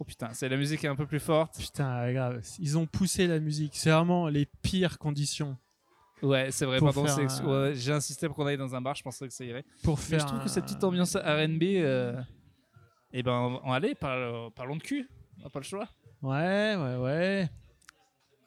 [0.01, 1.59] Oh putain, c'est la musique est un peu plus forte.
[1.59, 2.40] Putain, grave.
[2.61, 3.72] Ils ont poussé la musique.
[3.77, 5.59] C'est vraiment les pires conditions
[6.23, 8.75] Ouais, c'est vrai, Pour pardon, faire c'est- un- ouais, j'ai insisté pour qu'on aille dans
[8.75, 9.65] un bar, je pensais que ça irait.
[9.83, 10.21] pour Mais faire.
[10.21, 12.21] je trouve que cette petite ambiance RB, euh,
[13.13, 15.09] eh ben, on, parle- parlons de cul.
[15.39, 15.89] On n'a pas le choix.
[16.23, 17.49] Ouais, ouais, ouais.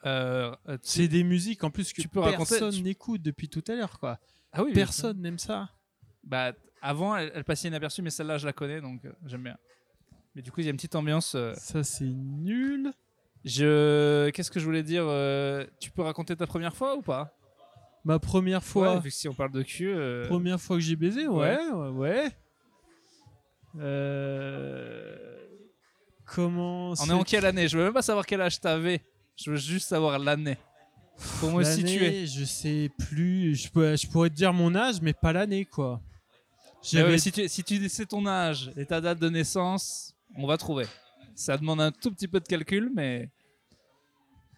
[0.06, 3.76] Euh, C'est des musiques en plus que Tu peux personne tu- n'écoute depuis tout à
[3.76, 4.20] l'heure, quoi.
[4.52, 4.74] Ah oui.
[4.74, 5.70] Personne n'aime ça.
[6.24, 9.58] Bah, avant, elle, elle passait inaperçue, mais celle-là, je la connais, donc euh, j'aime bien.
[10.36, 11.36] Mais du coup, il y a une petite ambiance.
[11.36, 12.92] euh, Ça, c'est nul.
[13.46, 15.04] Je, qu'est-ce que je voulais dire
[15.80, 17.34] Tu peux raconter ta première fois ou pas?
[18.04, 19.88] Ma première fois, Ouais, vu que si on parle de cul.
[19.94, 22.32] euh, première fois que j'ai baisé, ouais, ouais, ouais.
[23.80, 25.16] Euh,
[26.26, 27.68] Comment On est en quelle année?
[27.68, 29.02] Je veux même pas savoir quel âge t'avais.
[29.36, 30.58] Je veux juste savoir l'année.
[31.40, 32.26] Pour me situer.
[32.26, 33.56] Je sais plus.
[33.56, 36.02] Je, peux- je pourrais te dire mon âge, mais pas l'année, quoi.
[36.94, 40.58] Ouais, si, tu, si tu sais ton âge et ta date de naissance, on va
[40.58, 40.86] trouver.
[41.36, 43.30] Ça demande un tout petit peu de calcul, mais.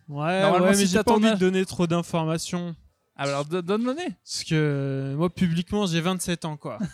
[0.08, 2.75] Ouais, ouais, si mais j'ai pas envie âge- de donner trop d'informations.
[3.15, 4.10] Alors do- donne l'année.
[4.23, 6.80] Parce que euh, moi, publiquement, j'ai 27 ans, quoi.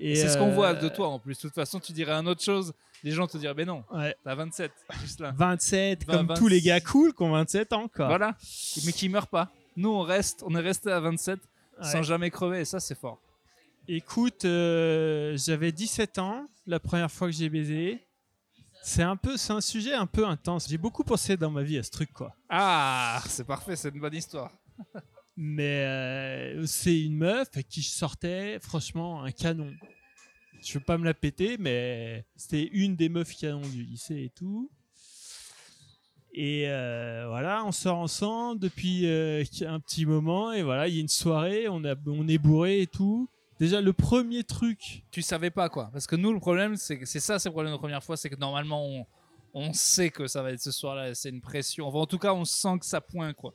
[0.00, 1.36] C'est ce qu'on euh, voit de toi en plus.
[1.36, 2.72] De toute façon, tu dirais un autre chose.
[3.02, 4.14] Les gens te diraient, mais non, Ouais.
[4.24, 4.70] t'as 27,
[5.02, 5.32] juste là.
[5.36, 8.06] 27, Vingt- comme tous les gars cool qui ont 27 ans, quoi.
[8.08, 8.36] Voilà.
[8.84, 9.50] Mais qui meurent pas.
[9.76, 11.38] Nous, on reste, on est resté à 27
[11.80, 11.84] Ouais.
[11.84, 13.18] sans jamais crever et ça, c'est fort.
[13.86, 18.04] Écoute, euh, j'avais 17 ans la première fois que j'ai baisé.
[18.82, 20.68] C'est un peu, c'est un sujet un peu intense.
[20.68, 22.34] J'ai beaucoup pensé dans ma vie à ce truc, quoi.
[22.48, 24.50] Ah, c'est parfait, c'est une bonne histoire.
[25.36, 29.72] Mais euh, c'est une meuf qui je sortais, franchement, un canon.
[30.62, 34.30] Je veux pas me la péter, mais c'était une des meufs canon du lycée et
[34.30, 34.70] tout.
[36.32, 40.98] Et euh, voilà, on sort ensemble depuis euh, un petit moment et voilà, il y
[40.98, 43.28] a une soirée, on, a, on est bourré et tout.
[43.60, 45.90] Déjà, le premier truc, Tu savais pas quoi.
[45.92, 48.04] Parce que nous, le problème, c'est que c'est ça, c'est le problème de la première
[48.04, 49.06] fois, c'est que normalement, on,
[49.54, 51.86] on sait que ça va être ce soir-là, c'est une pression.
[51.88, 53.54] Enfin, en tout cas, on sent que ça pointe quoi.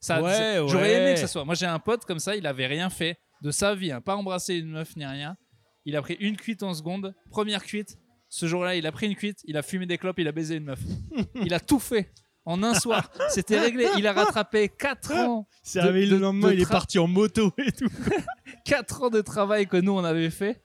[0.00, 1.02] Ça, Ouais, c'est- J'aurais ouais.
[1.02, 1.44] aimé que ça soit.
[1.44, 4.16] Moi, j'ai un pote comme ça, il avait rien fait de sa vie, hein, pas
[4.16, 5.36] embrassé une meuf ni rien.
[5.84, 7.96] Il a pris une cuite en seconde, première cuite.
[8.28, 10.56] Ce jour-là, il a pris une cuite, il a fumé des clopes, il a baisé
[10.56, 10.80] une meuf.
[11.36, 12.12] il a tout fait
[12.46, 13.10] en un soir.
[13.28, 13.88] C'était réglé.
[13.98, 17.52] Il a rattrapé 4 ans c'est arrivé le lendemain, de il est parti en moto
[17.58, 17.90] et tout.
[18.64, 20.62] 4 ans de travail que nous on avait fait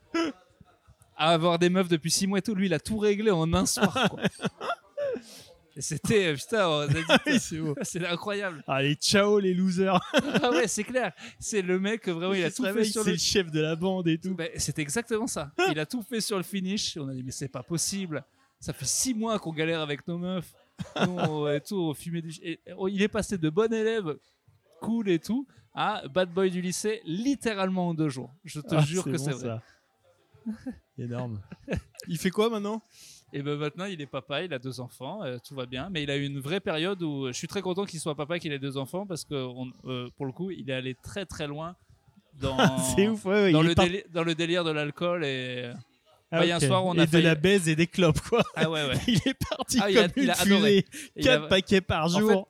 [1.17, 3.52] à avoir des meufs depuis 6 mois et tout, lui il a tout réglé en
[3.54, 4.10] un soir.
[4.10, 4.22] quoi.
[5.74, 8.62] Et c'était euh, putain, on a dit, Oui, c'est incroyable.
[8.67, 10.02] Allez, ciao les losers.
[10.44, 11.13] Ah ouais, c'est clair.
[11.39, 13.13] C'est le mec que vraiment il a tout fait sur c'est le.
[13.13, 14.36] le chef de la bande et tout.
[14.36, 15.52] Ben, c'est exactement ça.
[15.72, 16.98] Il a tout fait sur le finish.
[16.98, 18.22] On a dit mais c'est pas possible.
[18.60, 20.54] Ça fait 6 mois qu'on galère avec nos meufs.
[21.06, 22.32] Nous, on- et tout, on fumait du.
[22.44, 24.17] et- il est passé de bon élève,
[24.82, 28.34] cool et tout, à bad boy du lycée, littéralement en deux jours.
[28.44, 29.60] Je te Ah, jure que bon, c'est vrai.
[30.98, 31.39] Énorme.
[32.08, 32.82] Il fait quoi maintenant?
[33.34, 35.89] Et ben maintenant, il est papa, il a deux enfants, euh, tout va bien.
[35.89, 38.39] Mais il a eu une vraie période où je suis très content qu'il soit papa,
[38.39, 41.26] qu'il ait deux enfants, parce que on- euh, pour le coup, il est allé très
[41.26, 41.76] très loin
[42.41, 42.58] dans,
[42.96, 43.74] C'est ouf, ouais, ouais, dans, le
[44.12, 45.24] dans le délire de l'alcool.
[45.24, 45.72] Et...
[46.34, 48.41] Ah, bah, il y a un soir et de la baise et des clopes, quoi.
[48.56, 48.96] Ah ouais, ouais.
[49.08, 50.86] Il est parti Ah, il a- comme il une a fusée.
[51.17, 52.48] Il a- 4 paquets par En jour.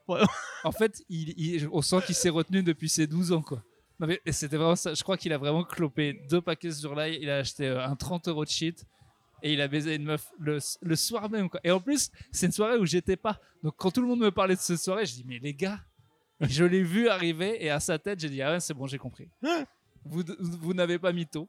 [0.63, 3.63] En fait, il, il- on sent qu'il s'est retenu depuis ses 12 ans, quoi.
[3.99, 4.93] Non, mais c'était vraiment ça.
[4.93, 7.17] Je crois qu'il a vraiment clopé deux paquets sur l'ail.
[7.21, 8.85] Il a acheté euh, un 30 euros de shit
[9.43, 11.59] et il a baisé une meuf le, le soir même, quoi.
[11.63, 13.39] Et en plus, c'est une soirée où j'étais pas.
[13.63, 15.79] Donc, quand tout le monde me parlait de cette soirée, je dis, mais les gars,
[16.39, 18.97] je l'ai vu arriver et à sa tête, j'ai dit, ah ouais, c'est bon, j'ai
[18.99, 19.27] compris.
[20.05, 21.47] Vous, vous n'avez pas mytho.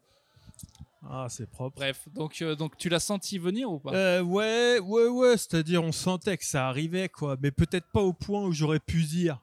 [1.05, 1.77] Ah, c'est propre.
[1.77, 3.93] Bref, donc, euh, donc tu l'as senti venir ou pas?
[3.93, 5.37] Euh, ouais, ouais, ouais.
[5.37, 7.37] C'est-à-dire, on sentait que ça arrivait, quoi.
[7.43, 9.41] Mais peut-être pas au point où j'aurais pu dire.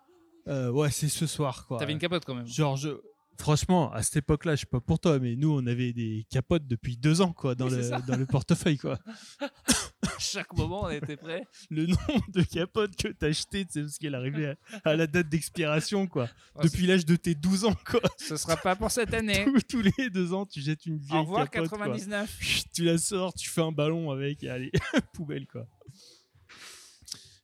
[0.47, 1.77] euh, ouais, c'est ce soir, quoi.
[1.77, 2.47] T'avais une capote quand même.
[2.47, 3.01] Genre, je-
[3.37, 6.65] franchement, à cette époque-là, je sais pas pour toi, mais nous, on avait des capotes
[6.65, 8.97] depuis deux ans, quoi, dans, Oui, le, dans le portefeuille, quoi.
[10.19, 11.45] Chaque moment, on était prêts.
[11.69, 15.29] Le nombre de capotes que t'as acheté, c'est parce qu'elle arrivait à, à la date
[15.29, 16.29] d'expiration, quoi.
[16.61, 18.01] Depuis l'âge de tes 12 ans, quoi.
[18.17, 19.45] Ce sera pas pour cette année.
[19.45, 21.77] tous, tous les deux ans, tu jettes une vieille Au revoir, capote, quoi.
[21.79, 22.37] 99.
[22.39, 24.71] Chut, Tu la sors, tu fais un ballon avec, et allez,
[25.13, 25.67] poubelle, quoi.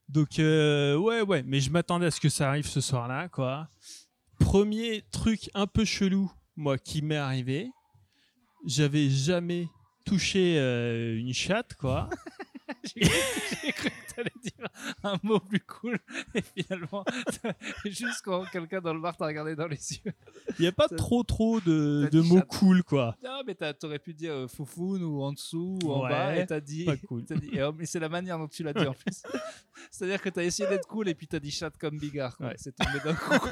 [0.07, 3.69] Donc, euh, ouais, ouais, mais je m'attendais à ce que ça arrive ce soir-là, quoi.
[4.39, 7.69] Premier truc un peu chelou, moi, qui m'est arrivé,
[8.65, 9.67] j'avais jamais
[10.05, 12.09] touché euh, une chatte, quoi.
[12.95, 14.67] J'ai cru que t'allais dire
[15.03, 15.97] un mot plus cool
[16.33, 17.03] et finalement,
[17.85, 20.13] juste quand quelqu'un dans le bar t'a regardé dans les yeux.
[20.59, 22.47] Il n'y a pas trop, trop de, de mots chatte.
[22.47, 23.15] cool, quoi.
[23.23, 26.45] Non, mais t'aurais pu dire euh, foufoune ou en dessous ou en Ouais, bas et
[26.45, 26.85] t'as dit.
[26.85, 27.25] Pas cool.
[27.25, 29.23] t'as dit- et, mais c'est la manière dont tu l'as dit en plus.
[29.91, 32.35] C'est-à-dire que t'as essayé d'être cool et puis t'as dit chatte comme Bigard.
[32.39, 32.53] Ouais.
[32.57, 33.47] C'est tombé d'un coup.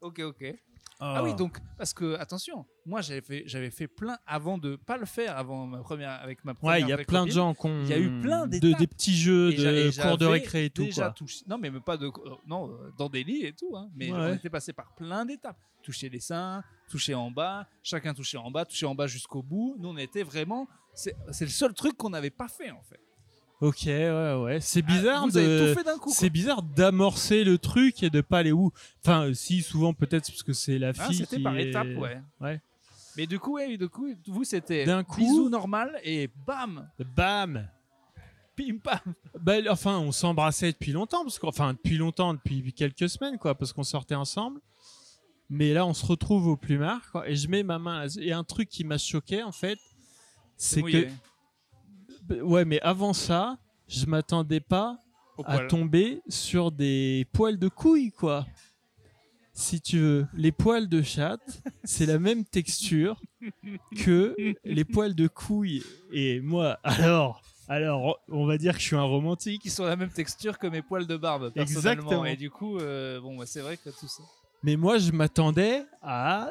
[0.00, 0.54] ok, ok.
[1.02, 4.96] Ah oui, donc, parce que, attention, moi j'avais fait, j'avais fait plein avant de pas
[4.98, 6.74] le faire, avant ma première, avec ma première.
[6.76, 8.58] Ouais, il y a plein de gens qui ont Il y a eu plein de,
[8.58, 8.78] d'étapes.
[8.80, 11.12] des petits jeux de cours de récré et tout, déjà quoi.
[11.12, 12.06] touché- non, mais même pas de.
[12.06, 12.10] euh,
[12.46, 13.74] non, dans des lits et tout.
[13.76, 14.18] Hein, mais Ouais.
[14.18, 15.58] on était passé par plein d'étapes.
[15.82, 19.76] Toucher les seins, toucher en bas, chacun toucher en bas, toucher en bas jusqu'au bout.
[19.78, 20.68] Nous, on était vraiment.
[20.92, 23.00] C'est c'est le seul truc qu'on n'avait pas fait en fait.
[23.60, 24.60] Ok, ouais, ouais.
[24.60, 25.68] C'est bizarre Ah, vous avez de.
[25.72, 26.04] tout fait d'un coup.
[26.04, 26.12] quoi.
[26.14, 28.72] C'est bizarre d'amorcer le truc et de pas aller où.
[29.04, 31.16] Enfin, si, souvent peut-être parce que c'est la Ah, fille.
[31.16, 32.20] c'était qui par est- étapes, ouais.
[32.40, 32.60] Ouais.
[33.16, 37.68] Mais du coup, ouais, du coup, vous c'était D'un coup- bisou normal et bam, Bam
[38.56, 38.98] pim pam.
[39.38, 43.72] bah, Enfin, on s'embrassait depuis longtemps, parce qu'enfin, depuis longtemps, depuis quelques semaines, quoi, parce
[43.74, 44.60] qu'on sortait ensemble.
[45.50, 48.04] Mais là, on se retrouve au plumard, quoi, et je mets ma main.
[48.06, 49.78] là- Et un truc qui m'a choqué, en fait,
[50.56, 51.08] c'est que.
[52.42, 54.98] Ouais, mais avant ça, je m'attendais pas
[55.36, 55.68] au à poil.
[55.68, 58.46] tomber sur des poils de couilles, quoi.
[59.52, 63.20] Si tu veux, les poils de chatte, c'est la même texture
[63.96, 65.82] que les poils de couilles.
[66.12, 69.62] Et moi, alors, alors, on va dire que je suis un romantique.
[69.62, 71.90] Qui sont la même texture que mes poils de barbe, personnellement.
[71.90, 72.24] Exactement.
[72.24, 74.22] Et du coup, euh, bon, bah, c'est vrai que tout ça.
[74.62, 76.50] Mais moi, je m'attendais à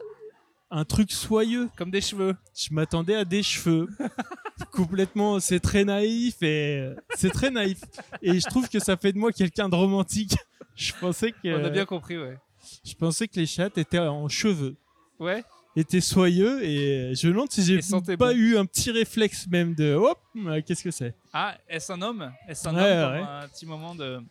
[0.71, 1.69] un truc soyeux.
[1.75, 2.35] Comme des cheveux.
[2.55, 3.87] Je m'attendais à des cheveux.
[4.71, 7.79] Complètement, c'est très naïf et c'est très naïf.
[8.21, 10.35] Et je trouve que ça fait de moi quelqu'un de romantique.
[10.75, 12.37] Je pensais que On a bien compris, ouais.
[12.85, 14.77] je pensais que les chattes étaient en cheveux,
[15.19, 15.43] Ouais.
[15.75, 17.79] étaient soyeux et je me demande si j'ai
[18.15, 18.37] pas bon.
[18.37, 21.13] eu un petit réflexe même de hop, euh, qu'est-ce que c'est?
[21.33, 22.31] Ah, est-ce un homme?
[22.47, 23.43] Est-ce un Ouais, homme ouais.
[23.43, 24.21] un petit moment de.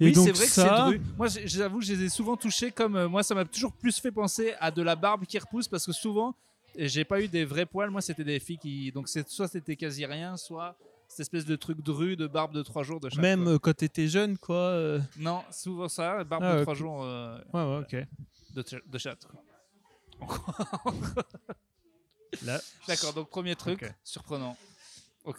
[0.00, 1.00] Et oui, c'est vrai que c'est dru.
[1.18, 2.96] Moi, j'avoue, je les ai souvent touchés comme.
[2.96, 5.84] euh, moi, ça m'a toujours plus fait penser à de la barbe qui repousse parce
[5.84, 6.34] que souvent,
[6.76, 7.90] j'ai pas eu des vrais poils.
[7.90, 8.90] Moi, c'était des filles qui.
[8.92, 10.74] Donc, soit c'était quasi rien, soit
[11.06, 13.18] cette espèce de truc dru de barbe de trois jours de chatte.
[13.20, 14.56] même euh, quand t'étais jeune, quoi.
[14.56, 16.62] euh, Non, souvent ça, barbe Ah, de ok.
[16.62, 17.96] trois jours euh, Ouais, ouais, ok.
[18.54, 19.26] de, de chatte.
[22.88, 24.56] D'accord, donc premier truc, surprenant.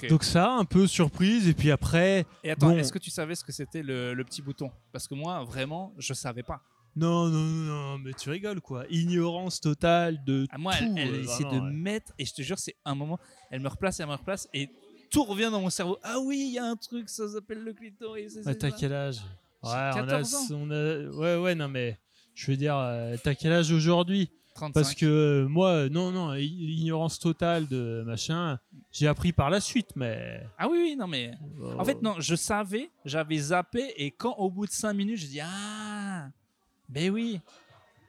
[0.10, 2.78] Donc ça, un peu surprise et puis après, Et attends, bon.
[2.78, 4.72] est-ce que tu savais ce que c'était le, le petit bouton?
[4.92, 6.62] Parce que moi, vraiment, je savais pas.
[6.96, 8.86] non, non, non, non, mais tu rigoles quoi.
[8.90, 10.94] Ignorance totale de Ah, moi, tout.
[10.98, 11.72] elle, elle euh, essaie de ouais.
[11.72, 14.70] mettre, et je te jure, c'est un moment, elle me replace, elle me replace, et
[15.10, 15.98] tout revient dans mon cerveau.
[16.04, 18.38] Ah oui, il y a un truc, ça s'appelle le clitoris.
[18.44, 19.18] c'est t'as quel âge?
[19.64, 20.48] Ouais, on a, 14 ans.
[20.52, 22.00] on a- ouais, ouais, non mais
[22.34, 24.32] je veux dire, euh, t'as quel âge aujourd'hui?
[24.54, 24.74] 35.
[24.74, 28.60] Parce que euh, moi, euh, non, non, ignorance totale de machin.
[28.92, 30.42] J'ai appris par la suite, mais.
[30.58, 31.32] Ah oui, oui, non, mais.
[31.78, 35.18] En euh, fait, non, je savais, j'avais zappé, et quand au bout de 5 minutes,
[35.20, 36.30] je dis Ah,
[36.90, 37.40] ben oui,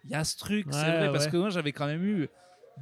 [0.05, 2.29] il y a ce truc, c'est Ouais, vrai, parce que moi, j'avais quand même eu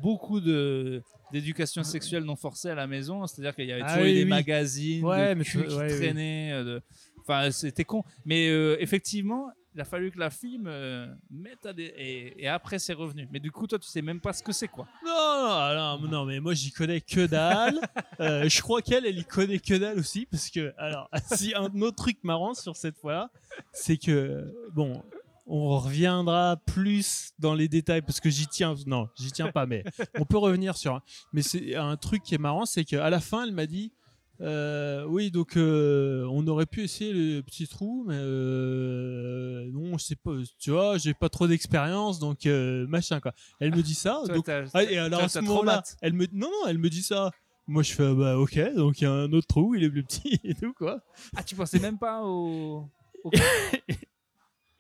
[0.03, 4.07] beaucoup de d'éducation sexuelle non forcée à la maison, c'est-à-dire qu'il y avait Ah toujours
[4.07, 4.29] eu des oui.
[4.31, 5.53] magazines Ouais, de mais qui
[5.97, 6.83] traînaient, de-
[7.21, 11.73] enfin c'était con, mais euh, effectivement, il a fallu que la fille me mette à
[11.73, 13.29] des et, et après c'est revenu.
[13.31, 14.87] Mais du coup, toi, tu sais même pas ce que c'est quoi.
[15.05, 17.81] Non, non, non, non, mais moi j'y connais que dalle.
[18.21, 21.71] Euh, je crois qu'elle, elle y connaît que dalle aussi, parce que, alors, si un
[21.81, 23.31] autre truc marrant sur cette fois-là,
[23.73, 25.03] c'est que, bon,
[25.47, 29.85] on reviendra plus dans les détails, parce que j'y tiens, non, j'y tiens pas, mais
[30.19, 31.01] on peut revenir sur.
[31.33, 33.91] Mais c'est un truc qui est marrant, c'est qu'à la fin, elle m'a dit.
[34.41, 40.05] Euh, oui, donc euh, on aurait pu essayer le petit trou, mais euh, non, je
[40.05, 42.45] sais pas, tu vois, j'ai pas trop d'expérience, donc
[42.89, 43.33] machin quoi.
[43.61, 45.97] Elle me dit ça, donc ah, et alors à ce moment-là, hâte.
[46.01, 47.31] elle me non non, elle me dit ça.
[47.67, 49.91] Moi je fais ah bah ok, donc il y a un autre trou, il est
[49.91, 51.01] plus petit et tout quoi.
[51.37, 52.89] Ah, tu pensais même pas au.
[53.25, 53.31] au-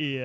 [0.02, 0.22] Et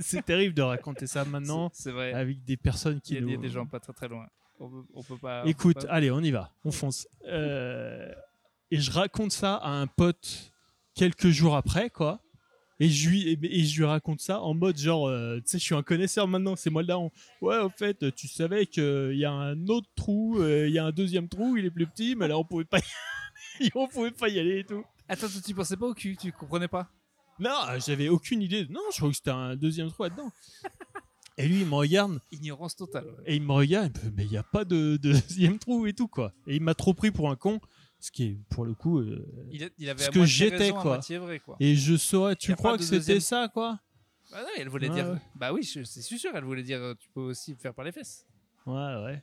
[0.00, 2.14] c'est terrible de raconter ça maintenant C'est c'est vrai.
[2.14, 4.26] avec des personnes qui il y a nous- des gens pas très très loin.
[4.60, 5.40] On peut, on peut pas.
[5.40, 7.08] on peut Écoute, pas- allez, on y va, on fonce.
[7.26, 8.12] Euh,
[8.70, 10.52] et je raconte ça à un pote
[10.94, 12.20] quelques jours après, quoi.
[12.78, 15.64] Et je lui, et, je lui raconte ça en mode genre, euh, tu sais, je
[15.64, 17.10] suis un connaisseur maintenant, c'est moi le daron.
[17.42, 20.84] Ouais, au fait, tu savais qu'il y a un autre trou, euh, il y a
[20.86, 23.70] un deuxième trou, il est plus petit, mais là on pouvait pas y...
[23.74, 24.82] on pouvait pas y aller et tout.
[25.08, 26.88] Attends, toi, tu pensais pas au cul, tu comprenais pas?
[27.38, 28.66] Non, j'avais aucune idée.
[28.70, 30.30] Non, je crois que c'était un deuxième trou là-dedans.
[31.44, 33.06] Et lui, il me regarde, Ignorance totale.
[33.26, 35.58] Et il me regarde, il me fait, mais il n'y a pas de, de deuxième
[35.58, 36.32] trou et tout, quoi.
[36.46, 37.60] Et il m'a trop pris pour un con,
[37.98, 38.98] ce qui est, pour le coup.
[39.00, 41.00] euh, Il, a- il avait Ce que j'étais, quoi.
[41.60, 43.78] Et je saurais, tu crois que c'était deuxième- ça, quoi?
[44.30, 45.10] Bah non, elle voulait Ouais, dire.
[45.10, 45.18] ouais.
[45.34, 48.24] Bah oui, c'est sûr, elle voulait dire euh, tu peux aussi faire par les fesses.
[48.64, 48.74] Ouais,
[49.04, 49.22] ouais.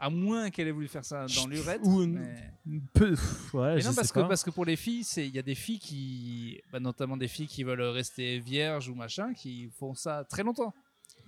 [0.00, 1.86] À moins qu'elle ait voulu faire ça dans l'urètre.
[1.86, 2.50] Ou- mais...
[2.92, 3.10] Peu,
[3.54, 4.26] ouais, Mais je non, sais parce que, pas.
[4.28, 6.60] parce que pour les filles, c'est- il y a des filles qui.
[6.72, 10.74] bah, notamment des filles qui veulent rester vierges ou machin, qui font ça très longtemps.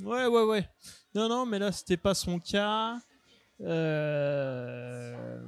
[0.01, 0.69] Ouais, ouais, ouais.
[1.15, 2.97] Non, non, mais là, c'était pas son cas.
[3.61, 5.41] Euh...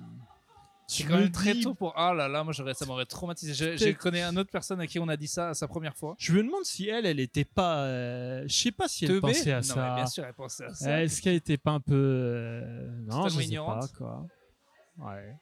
[0.88, 1.92] C'est quand me même très dis- tôt pour.
[1.96, 3.76] Ah là là, moi j'aurais- ça m'aurait traumatisé.
[3.76, 6.14] Je, connais un autre personne à qui on a dit ça à sa première fois.
[6.16, 7.80] Je me demande si elle, elle était pas.
[7.82, 9.94] euh, Je sais pas si elle Teubée pensait à Non, ça.
[9.96, 11.02] bien sûr, elle pensait à ça.
[11.02, 11.92] Est-ce qu'elle était pas un peu.
[11.96, 14.26] euh, Non, je sais ignorante pas, quoi.
[14.98, 15.34] Ouais.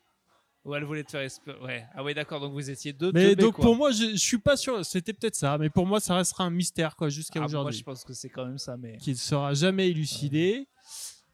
[0.64, 1.20] Ou elle voulait te faire.
[1.20, 1.84] espé- Ouais.
[1.94, 3.64] Ah ouais, d'accord, donc vous étiez deux Mais teubés, donc quoi.
[3.64, 4.84] pour moi, je, je suis pas sûr.
[4.84, 7.78] C'était peut-être ça, mais pour moi, ça restera un mystère quoi jusqu'à Ah, moi aujourd'hui,
[7.78, 8.96] je pense que c'est quand même ça, mais.
[8.96, 10.66] qui ne sera jamais élucidé.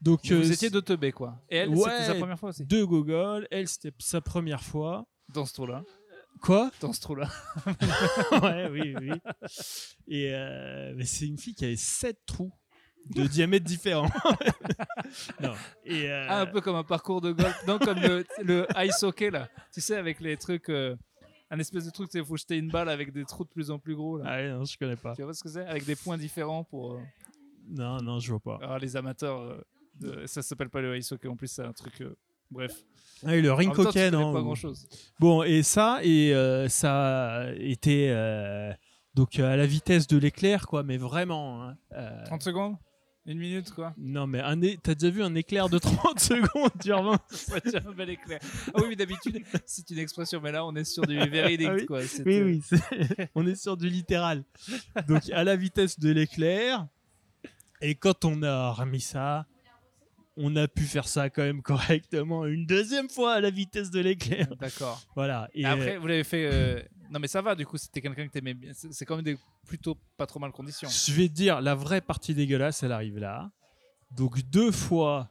[0.01, 1.41] Donc vous euh, étiez deux teubés, quoi.
[1.49, 1.91] Et elle, Ouais.
[1.91, 2.65] c'était sa première fois aussi.
[2.65, 3.47] deux Gogol.
[3.51, 5.07] Elle, c'était sa première fois.
[5.29, 5.85] Dans ce trou-là.
[6.43, 6.71] Quoi?
[6.81, 7.29] Dans ce trou-là.
[8.43, 9.11] Ouais, oui, oui.
[10.09, 12.53] Et euh, c'est une fille qui avait sept trous
[13.09, 14.11] de diamètre différents.
[15.41, 15.53] non.
[15.85, 17.57] Et euh, Ah, un peu comme un parcours de golf.
[17.67, 19.49] Non, comme le, le ice hockey, là.
[19.73, 20.69] Tu sais, avec les trucs.
[20.69, 20.97] euh,
[21.51, 23.79] un espèce de truc, il faut jeter une balle avec des trous de plus en
[23.81, 24.25] plus gros, là.
[24.29, 25.15] ah ouais, non, je connais pas.
[25.17, 25.67] Tu vois ce que c'est?
[25.67, 26.93] Avec des points différents pour.
[26.93, 27.01] euh,
[27.69, 28.59] Non, non, je vois pas.
[28.65, 29.61] Alors, les amateurs, euh,
[29.99, 31.27] de- ça s'appelle pas le ice hockey.
[31.27, 32.01] En plus, c'est un truc.
[32.03, 32.15] euh,
[32.53, 32.73] bref.
[33.27, 34.33] Ah, et le ring hockey, non.
[34.33, 34.87] pas grand chose.
[35.19, 38.73] Bon, et ça, et euh, ça a été euh,
[39.15, 41.65] donc à la vitesse de l'éclair, quoi, mais vraiment.
[41.65, 42.77] hein, euh, 30 secondes?
[43.27, 46.71] Une minute, quoi non, mais un é- t'as déjà vu un éclair de 30 secondes,
[47.31, 48.41] Ça tient un bel éclair.
[48.75, 51.75] Ah oui, mais d'habitude, c'est une expression, mais là, on est sur du véridique, Ah
[51.75, 52.03] oui quoi.
[52.03, 54.43] C'est, Oui, oui, c'est- on est sur du littéral.
[55.07, 56.87] Donc à la vitesse de l'éclair.
[57.83, 59.47] Et quand on a remis ça,
[60.37, 64.01] on a pu faire ça quand même correctement une deuxième fois à la vitesse de
[64.01, 64.49] l'éclair.
[64.59, 65.01] D'accord.
[65.15, 65.49] Voilà.
[65.55, 66.49] Et Et après, vous l'avez fait.
[66.51, 68.73] euh, Non, mais ça va, du coup, c'était quelqu'un que t'aimais bien.
[68.73, 70.89] C'est quand même des plutôt pas trop mal conditions.
[70.89, 73.51] Je vais te dire, la vraie partie dégueulasse, elle arrive là.
[74.13, 75.29] Donc deux fois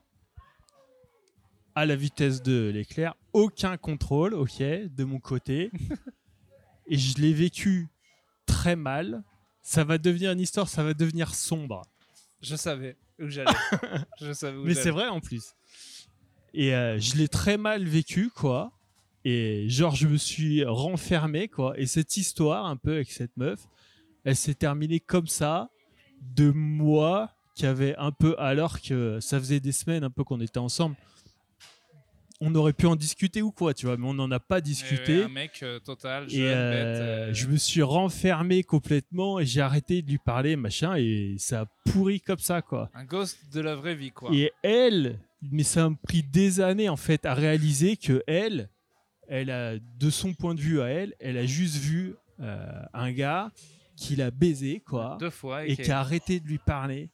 [1.75, 5.71] à la vitesse de l'éclair, aucun contrôle, ok, de mon côté.
[6.87, 7.87] Et je l'ai vécu
[8.45, 9.23] très mal.
[9.61, 11.83] Ça va devenir une histoire, ça va devenir sombre.
[12.41, 13.51] Je savais où j'allais.
[14.19, 15.55] je savais où Mais c'est vrai en plus.
[16.53, 18.73] Et euh, je l'ai très mal vécu, quoi.
[19.25, 21.77] Et genre, je me suis renfermé, quoi.
[21.77, 23.59] Et cette histoire, un peu avec cette meuf,
[24.23, 25.69] elle s'est terminée comme ça,
[26.35, 30.39] de moi qui avait un peu, alors que ça faisait des semaines un peu qu'on
[30.39, 30.95] était ensemble.
[32.41, 35.17] On aurait pu en discuter ou quoi, tu vois, mais on n'en a pas discuté.
[35.19, 36.55] ouais, un mec euh, total, jeune, Et bête.
[36.55, 41.35] euh, euh, je me suis renfermé complètement et j'ai arrêté de lui parler, machin, et
[41.37, 42.89] ça a pourri comme ça, quoi.
[42.93, 44.29] Un ghost de la vraie vie, quoi.
[44.33, 45.19] Et elle,
[45.51, 48.69] mais ça m'a pris des années en fait à réaliser que elle,
[49.29, 53.11] elle a, de son point de vue à elle, elle a juste vu euh, un
[53.11, 53.51] gars
[53.95, 55.65] qui l'a baisé quoi, Deux fois.
[55.65, 57.09] et qui- qui a arrêté de lui parler.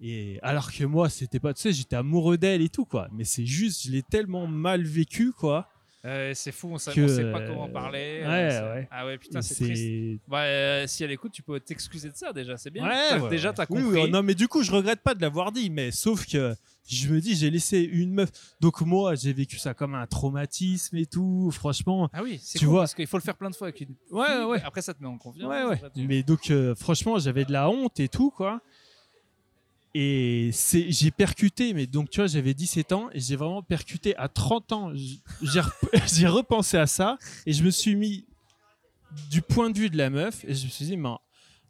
[0.00, 3.24] Et alors que moi, c'était pas, tu sais, j'étais amoureux d'elle et tout quoi, mais
[3.24, 5.68] c'est juste, je l'ai tellement mal vécu quoi.
[6.04, 8.22] Euh, c'est fou, on on sait pas euh, comment parler.
[8.22, 8.88] ouais, euh, ouais.
[8.90, 10.20] Ah ouais, putain, c'est triste.
[10.28, 12.86] Bah, euh, si elle écoute, tu peux t'excuser de ça déjà, c'est bien.
[12.86, 13.82] Ouais, déjà, t'as compris.
[13.84, 16.54] oui, non, mais du coup, je regrette pas de l'avoir dit, mais sauf que
[16.88, 18.30] je me dis, j'ai laissé une meuf.
[18.60, 21.50] Donc moi, j'ai vécu ça comme un traumatisme et tout.
[21.50, 22.82] Franchement, Ah oui, c'est Tu cool, vois.
[22.82, 23.94] parce qu'il faut le faire plein de fois avec une.
[24.12, 24.62] Ouais, ouais.
[24.62, 25.50] Après, ça te met en confiance.
[25.50, 25.80] Ouais, ouais.
[25.96, 28.60] Mais donc, euh, franchement, j'avais de la honte et tout, quoi.
[29.94, 34.14] Et c'est, j'ai percuté, mais donc, tu vois, j'avais 17 ans et j'ai vraiment percuté
[34.16, 34.92] à 30 ans.
[35.42, 35.72] J'ai, rep-
[36.14, 38.26] j'ai repensé à ça et je me suis mis
[39.30, 41.08] du point de vue de la meuf et je me suis dit, mais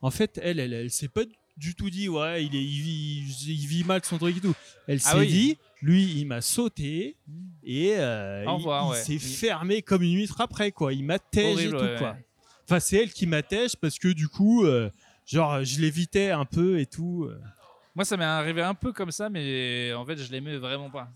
[0.03, 1.23] en- fait, elle, elle, elle s'est pas
[1.57, 4.55] du tout dit, ouais, il, est, il, vit, il vit mal son truc et tout.
[4.87, 5.27] Elle Ah s'est oui.
[5.29, 7.17] dit, lui, il m'a sauté
[7.65, 8.45] et euh,
[8.91, 10.93] il, s'est fermé comme une huître après, quoi.
[10.93, 12.17] Il m'attège et tout, ouais, quoi.
[12.65, 14.91] Enfin, c'est elle qui m'attège parce que du coup, euh,
[15.27, 17.25] genre, je l'évitais un peu et tout.
[17.25, 17.41] euh.
[17.99, 21.09] Moi, ça m'est arrivé un peu comme ça, mais en fait, je l'aimais vraiment pas.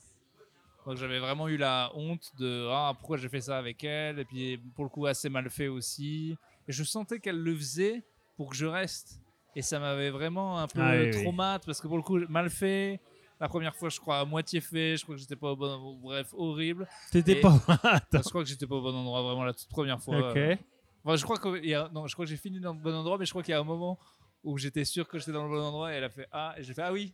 [0.85, 4.25] Donc, j'avais vraiment eu la honte de ah, pourquoi j'ai fait ça avec elle, et
[4.25, 6.37] puis pour le coup, assez mal fait aussi.
[6.67, 8.03] Et je sentais qu'elle le faisait
[8.37, 9.21] pour que je reste.
[9.55, 12.51] Et ça m'avait vraiment un peu Ah oui, traumate, parce que pour le coup, mal
[12.51, 12.99] fait.
[13.39, 14.97] La première fois, je crois, à moitié fait.
[14.97, 16.01] Je crois que j'étais pas au bon.
[16.03, 16.89] Bref, horrible.
[17.13, 17.61] T'étais pas.
[18.13, 20.31] je crois que j'étais pas au bon endroit, vraiment, la toute première fois.
[20.33, 20.37] ok.
[20.37, 20.57] euh,
[21.05, 23.19] Enfin, je crois que a- non, je crois que j'ai fini dans le bon endroit,
[23.19, 24.01] mais je crois qu'il y a un moment
[24.45, 26.63] où j'étais sûr que j'étais dans le bon endroit et elle a fait ah et
[26.63, 27.13] j'ai fait ah oui.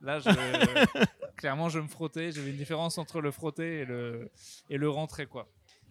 [0.00, 0.28] Là, je-
[1.36, 2.30] clairement, je me frottais.
[2.32, 4.30] J'avais une différence entre le frotter et le
[4.68, 5.48] et le rentrer quoi.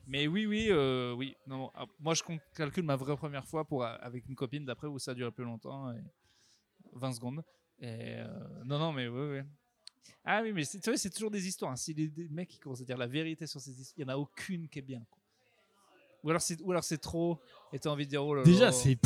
[0.08, 1.36] Mais oui, oui, euh, oui.
[1.45, 2.23] Non, ah, moi, je
[2.56, 5.91] calcule ma vraie première fois pour avec une copine d'après où ça duré plus longtemps,
[5.91, 6.02] et
[6.93, 7.43] 20 secondes.
[7.80, 8.25] Et euh,
[8.65, 9.45] non, non, mais oui, oui.
[10.25, 11.71] Ah oui, mais c'est- tu vois, c'est toujours des histoires.
[11.71, 11.75] hein.
[11.75, 14.13] Si les, mecs qui commencent à dire la vérité sur ces histoires, il n'y en
[14.15, 15.04] a aucune qui est bien.
[15.12, 15.19] quoi.
[16.23, 17.39] Ou alors c'est ou alors c'est trop
[17.71, 18.45] et t'as envie de dire oh là là.
[18.45, 18.97] Déjà, c'est.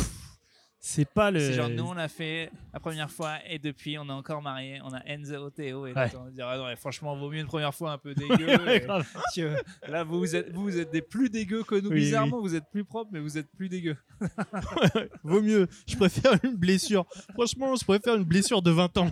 [0.86, 1.40] C'est pas le.
[1.40, 4.82] C'est genre nous on l'a fait la première fois et depuis on est encore mariés,
[4.84, 6.26] on a Enzo Théo et là, Ouais.
[6.30, 8.58] de dire ah non mais franchement vaut mieux une première fois un peu dégueu.
[8.66, 8.86] Ouais,
[9.34, 9.56] que
[9.90, 12.54] là vous, vous êtes vous, vous êtes des plus dégueux que nous Oui, bizarrement vous
[12.54, 13.96] êtes plus propres mais vous êtes plus dégueux.
[15.24, 15.68] Vaut mieux.
[15.88, 17.06] Je préfère une blessure.
[17.34, 19.10] Franchement, je préfère une blessure de 20 ans.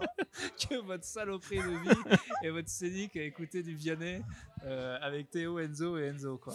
[0.70, 1.98] que votre saloperie de vie
[2.42, 4.22] et votre scénique à écouter du Vianney
[4.64, 6.54] euh, avec Théo, Enzo et Enzo quoi.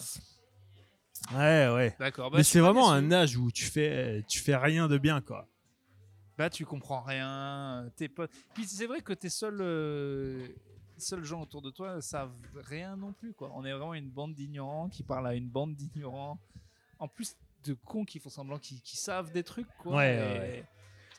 [1.34, 1.96] Ouais, ouais.
[2.00, 2.32] D'accord.
[2.32, 5.48] bah, Mais c'est vraiment un âge où tu fais, tu fais rien de bien, quoi.
[6.38, 7.90] Bah, tu comprends rien.
[7.96, 8.32] Tes potes.
[8.54, 10.48] Puis c'est vrai que tes seuls, euh,
[10.98, 12.32] seuls gens autour de toi savent
[12.66, 13.34] rien non plus.
[13.34, 13.52] Quoi.
[13.56, 16.40] On est vraiment une bande d'ignorants qui parlent à une bande d'ignorants.
[17.00, 19.68] En plus de cons qui font semblant qu'ils savent des trucs.
[19.80, 19.96] Quoi.
[19.96, 20.66] Ouais, Et ouais.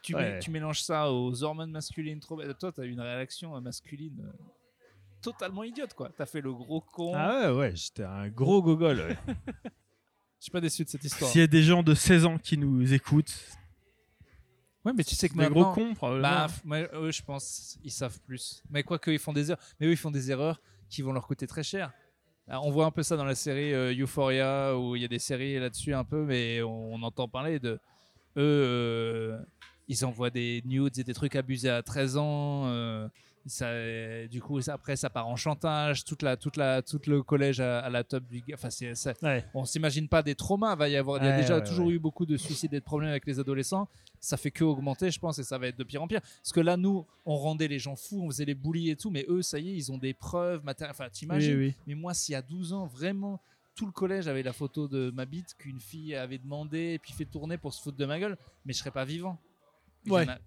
[0.03, 0.35] Tu, Ouais.
[0.35, 2.37] mets- tu mélanges ça aux hormones masculines trop.
[2.37, 4.33] bah, Toi, tu as une réaction euh, masculine euh,
[5.21, 5.95] totalement idiote.
[5.95, 6.11] quoi.
[6.15, 7.13] Tu as fait le gros con.
[7.17, 8.99] Ah ouais, ouais, j'étais un gros gogol.
[9.01, 9.17] ouais.
[10.39, 11.31] Je suis pas déçu de cette histoire.
[11.31, 13.35] S'il y a des gens de 16 ans qui nous écoutent,
[14.85, 16.23] Ouais, mais tu sais que des gros cons, probablement.
[16.23, 18.63] Bah, moi, eux, je pense, ils savent plus.
[18.71, 21.27] Mais quoi qu'ils font des erreurs, mais eux, ils font des erreurs qui vont leur
[21.27, 21.93] coûter très cher.
[22.47, 25.09] Alors, on voit un peu ça dans la série euh, Euphoria, où il y a
[25.09, 27.81] des séries là-dessus un peu, mais on, on entend parler de eux.
[28.39, 29.39] euh,
[29.89, 32.67] ils envoient des nudes et des trucs abusés à 13 ans.
[32.69, 33.09] euh,
[33.49, 36.05] ça, du coup, après, ça part en chantage.
[36.05, 38.43] Toute la, toute la, tout le collège à, à la top du.
[38.55, 39.45] Enfin, c'est, ça- Ouais.
[39.55, 40.75] on s'imagine pas des traumas.
[40.77, 42.81] Va y avoir, il y a Ouais, déjà ouais, toujours eu beaucoup de suicides et
[42.81, 43.89] de problèmes avec les adolescents.
[44.21, 46.21] Ça fait que augmenter, je pense, et ça va être de pire en pire.
[46.21, 49.11] Parce que là, nous, on rendait les gens fous, on faisait les bullies et tout,
[49.11, 50.91] mais eux, ça y est, ils ont des preuves matérielles.
[50.95, 51.57] Enfin, t'imagines?
[51.59, 51.75] Oui.
[51.87, 53.41] mais moi, s'il y a 12 ans, vraiment,
[53.77, 57.13] tout le collège avait la photo de ma bite qu'une fille avait demandé et puis
[57.13, 59.39] fait tourner pour se foutre de ma gueule, mais je serais pas vivant.
[60.09, 60.27] Ouais.
[60.29, 60.39] a-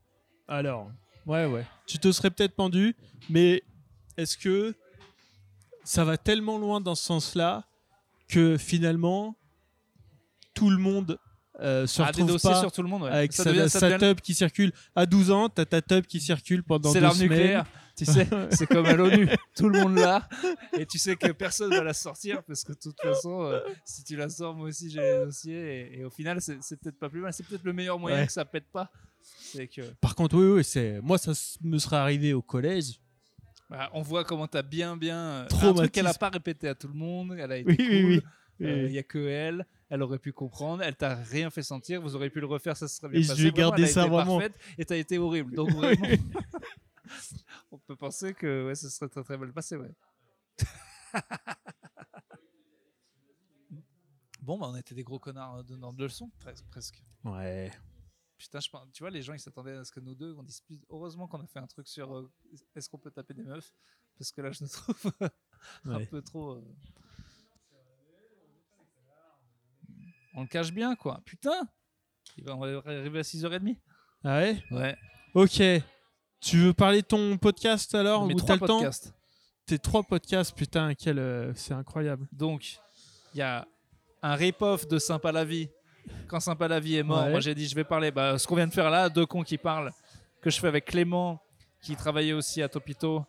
[0.50, 0.92] Alors,
[1.26, 1.66] ouais, ouais.
[1.88, 2.96] Tu te serais peut-être pendu,
[3.30, 3.64] mais
[4.18, 4.74] est-ce que
[5.84, 7.64] ça va tellement loin dans ce sens-là
[8.28, 9.36] que finalement
[10.54, 11.18] tout le monde
[11.60, 13.10] euh, se Ah, retrouve pas sur tout le monde, ouais.
[13.12, 15.82] avec Ça sa, devient- ça sa devient- tub qui circule à 12 ans, t'as ta
[15.82, 17.66] tub qui circule pendant C'est l'arme nucléaire,
[17.96, 20.28] tu sais, c'est comme à l'ONU, tout le monde l'a,
[20.78, 24.04] et tu sais que personne va la sortir parce que de toute façon, euh, si
[24.04, 25.54] tu la sors, moi aussi j'ai les dossiers,
[25.94, 28.18] et, et au final, c'est c'est peut-être pas plus mal, c'est peut-être le meilleur moyen
[28.22, 28.26] Ouais.
[28.28, 28.90] que ça pète pas.
[29.54, 33.00] Que Par contre, oui, oui, c'est moi ça me serait arrivé au collège.
[33.70, 35.18] bah, on voit comment t'as bien, bien.
[35.18, 37.78] euh, un truc qu'elle a pas répété à tout le monde, elle a été Oui,
[37.78, 37.86] cool.
[37.88, 38.22] oui, oui.
[38.60, 39.66] Il Oui, n'y a que elle.
[39.90, 40.84] Elle aurait pu comprendre.
[40.84, 42.00] Elle t'a rien fait sentir.
[42.02, 42.78] Vous aurez pu le refaire.
[42.78, 43.42] Ça se serait bien Et je passé.
[43.44, 44.38] vais garder ça vraiment.
[44.38, 45.54] parfaite et t'as été horrible.
[45.56, 46.08] Donc vraiment,
[47.72, 49.76] on peut penser que ouais, ça serait très très mal passé.
[49.78, 49.92] Ouais.
[54.42, 57.04] bon, bah, on était des gros connards euh, donnant de leçons, presque.
[57.26, 57.72] Ouais.
[58.42, 60.44] Putain, je pense, tu vois, les gens ils s'attendaient à ce que nous deux on
[60.44, 60.84] dispute.
[60.90, 62.32] Heureusement qu'on a fait un truc sur euh,
[62.76, 63.74] est-ce qu'on peut taper des meufs?
[64.18, 65.12] Parce que là je nous trouve
[65.86, 66.06] un Ouais.
[66.08, 66.54] peu trop.
[66.54, 66.62] euh,
[70.36, 71.22] On le cache bien quoi.
[71.26, 71.68] Putain
[72.38, 73.78] Il va- On va arriver à 6h30.
[74.24, 74.64] Ah ouais?
[74.72, 74.98] Ouais.
[75.34, 75.62] Ok.
[76.40, 78.82] Tu veux parler de ton podcast alors Mes ou trois le temps?
[79.66, 82.28] Tes trois podcasts, putain, quel, euh, c'est incroyable.
[82.32, 82.78] Donc,
[83.34, 83.68] il y a
[84.24, 85.70] un rip-off de Sympa la vie.
[86.28, 87.32] Quand Sympa la vie est mort, Ouais.
[87.32, 88.12] moi j'ai dit je vais parler.
[88.12, 89.92] Bah, ce qu'on vient de faire là, deux cons qui parlent,
[90.42, 91.42] que je fais avec Clément,
[91.82, 93.26] qui travaillait aussi à Topito.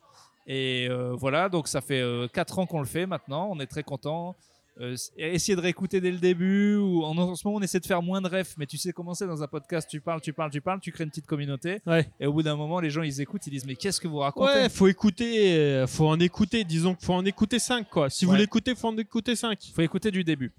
[0.47, 2.03] Et euh, voilà, donc ça fait
[2.33, 3.49] 4 ans qu'on le fait maintenant.
[3.51, 4.35] On est très contents.
[4.81, 6.77] Euh, essayer de réécouter dès le début.
[6.77, 8.57] Ou en, en ce moment, on essaie de faire moins de refs.
[8.57, 10.91] Mais tu sais comment c'est dans un podcast tu parles, tu parles, tu parles, tu
[10.93, 11.81] crées une petite communauté.
[11.87, 12.09] Ouais.
[12.19, 14.19] Et au bout d'un moment, les gens ils écoutent, ils disent Mais qu'est-ce que vous
[14.19, 14.51] racontez?
[14.53, 18.09] Ouais, faut écouter, euh, faut en écouter, disons qu'il faut en écouter 5 quoi.
[18.11, 19.59] Si vous l'écoutez, faut en écouter 5.
[19.75, 20.53] faut écouter du début.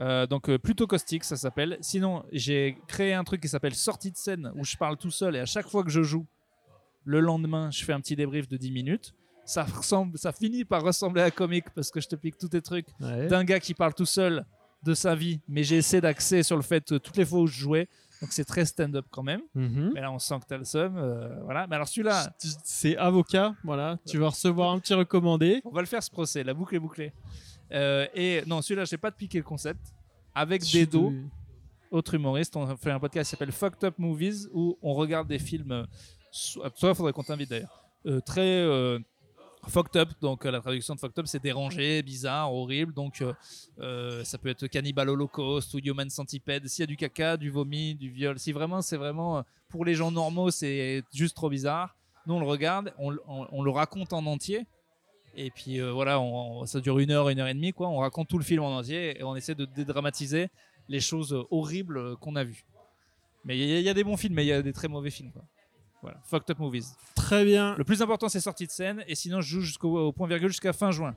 [0.00, 1.76] Euh, donc euh, plutôt caustique, ça s'appelle.
[1.80, 5.36] Sinon, j'ai créé un truc qui s'appelle sortie de scène où je parle tout seul
[5.36, 6.26] et à chaque fois que je joue,
[7.04, 9.14] le lendemain, je fais un petit débrief de 10 minutes.
[9.44, 12.48] Ça ressemble, ça finit par ressembler à un comique parce que je te pique tous
[12.48, 13.26] tes trucs Ouais.
[13.26, 14.44] d'un gars qui parle tout seul
[14.82, 17.46] de sa vie, mais j'ai essayé d'axer sur le fait euh, toutes les fois où
[17.46, 17.88] je jouais.
[18.22, 19.40] Donc c'est très stand-up quand même.
[19.54, 19.92] Mhm.
[19.94, 20.96] Mais là, on sent que t'as le seum.
[20.96, 21.66] euh, voilà.
[21.66, 22.34] Mais alors celui-là,
[22.64, 23.98] C'est avocat, voilà.
[24.06, 25.60] Tu vas recevoir un petit recommandé.
[25.64, 27.12] On va le faire ce procès, la boucle est bouclée.
[27.72, 29.80] Euh, et non, celui-là, je n'ai pas de piqué le concept.
[30.34, 34.78] Avec Dedo, te- autre humoriste, on fait un podcast qui s'appelle Fucked Up Movies où
[34.82, 35.72] on regarde des films.
[35.72, 35.86] euh,
[36.30, 37.84] so- Toi, il faudrait qu'on t'invite d'ailleurs.
[38.06, 38.98] euh, très euh,
[39.68, 42.94] fucked up, donc euh, la traduction de fucked up, c'est dérangé, bizarre, horrible.
[42.94, 43.32] Donc euh,
[43.80, 46.66] euh, ça peut être Cannibal Holocaust ou Human Centipede.
[46.68, 49.84] S'il y a du caca, du vomi, du viol, si vraiment c'est vraiment euh, pour
[49.84, 51.94] les gens normaux, c'est juste trop bizarre.
[52.26, 54.66] Nous, on le regarde, on, on- on le raconte en entier.
[55.36, 57.88] Et puis euh, voilà, on- ça dure une heure, une heure et demie, quoi.
[57.88, 60.48] On raconte tout le film en entier et on essaie de dédramatiser
[60.88, 62.64] les choses horribles qu'on a vues.
[63.44, 64.72] Mais il y, a- il y a des bons films, mais il y a des
[64.72, 65.44] très mauvais films, quoi.
[66.02, 66.94] Voilà, fucked up movies.
[67.14, 70.12] Très bien, Le plus important, c'est sortie de scène, et sinon, je joue jusqu'au au
[70.12, 71.14] point virgule jusqu'à fin juin.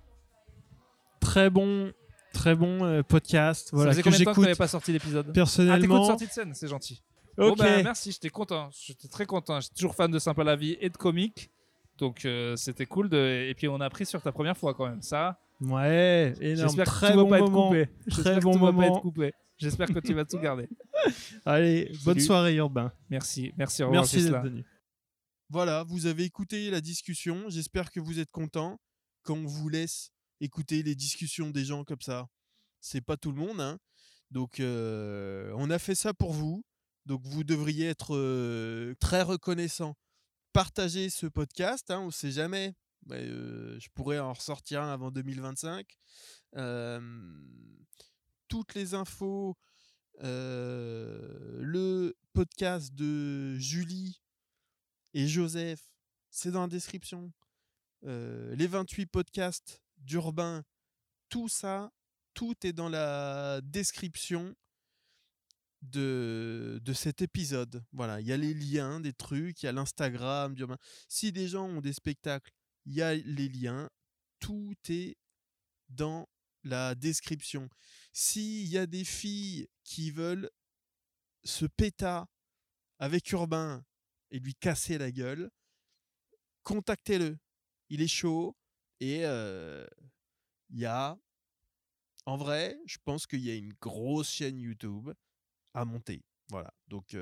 [1.19, 1.91] très bon,
[2.33, 3.69] très bon euh, podcast.
[3.69, 5.25] ça Voilà faisait que combien de temps que pas sorti l'épisode?
[5.27, 6.05] Ah, t'écoutes personnellement.
[6.05, 7.01] sortie de scène, c'est gentil.
[7.37, 7.47] ok.
[7.49, 8.69] Bon, bah, merci, j'étais content.
[8.71, 9.59] J'étais très content.
[9.59, 11.49] J'étais toujours fan de Sympa la vie et de comics.
[11.97, 13.09] Donc, euh, c'était cool.
[13.09, 13.47] De...
[13.49, 15.01] Et puis, on a appris sur ta première fois quand même.
[15.01, 16.75] Ça, Ouais, énorme.
[16.75, 17.67] j'espère que va bon pas être moment.
[17.69, 17.87] coupé.
[18.09, 18.95] Très que bon tout va pas moment.
[18.95, 19.33] être coupé.
[19.57, 20.67] J'espère que tu vas tout garder.
[21.45, 22.21] Allez, bonne Salut.
[22.21, 22.91] soirée Urbain.
[23.09, 24.65] Merci, merci, au revoir, Merci d'être venu.
[25.49, 27.45] Voilà, vous avez écouté la discussion.
[27.49, 28.79] J'espère que vous êtes contents
[29.21, 30.09] quand on vous laisse
[30.41, 32.27] écouter les discussions des gens comme ça.
[32.81, 33.77] C'est pas tout le monde, hein.
[34.31, 36.65] Donc, euh, on a fait ça pour vous.
[37.05, 39.95] Donc, vous devriez être euh, très reconnaissant.
[40.53, 42.75] Partagez ce podcast, hein, on ne sait jamais.
[43.07, 45.85] Mais, je pourrais en ressortir un avant 2025.
[46.55, 47.01] Euh,
[48.47, 49.57] toutes les infos,
[50.19, 54.21] le podcast de Julie
[55.13, 55.81] et Joseph,
[56.29, 57.33] c'est dans la description.
[58.03, 60.63] Les 28 podcasts d'Urbain,
[61.29, 61.91] tout ça,
[62.33, 64.55] tout est dans la description
[65.83, 67.83] de, de cet épisode.
[67.91, 70.77] Voilà, il y a les liens, des trucs, il y a l'Instagram d'Urbain.
[71.07, 72.51] Si des gens ont des spectacles,
[72.85, 73.89] il y a les liens.
[74.39, 75.17] Tout est
[75.89, 76.27] dans
[76.63, 77.69] la description.
[78.13, 80.49] S'il y a des filles qui veulent
[81.43, 82.27] se péta
[82.99, 83.83] avec Urbain
[84.31, 85.51] et lui casser la gueule,
[86.63, 87.37] contactez-le.
[87.89, 88.55] Il est chaud
[88.99, 89.85] et euh,
[90.69, 91.17] il y a,
[92.25, 95.11] en vrai, je pense qu'il y a une grosse chaîne YouTube
[95.73, 96.23] à monter.
[96.49, 97.15] Voilà, donc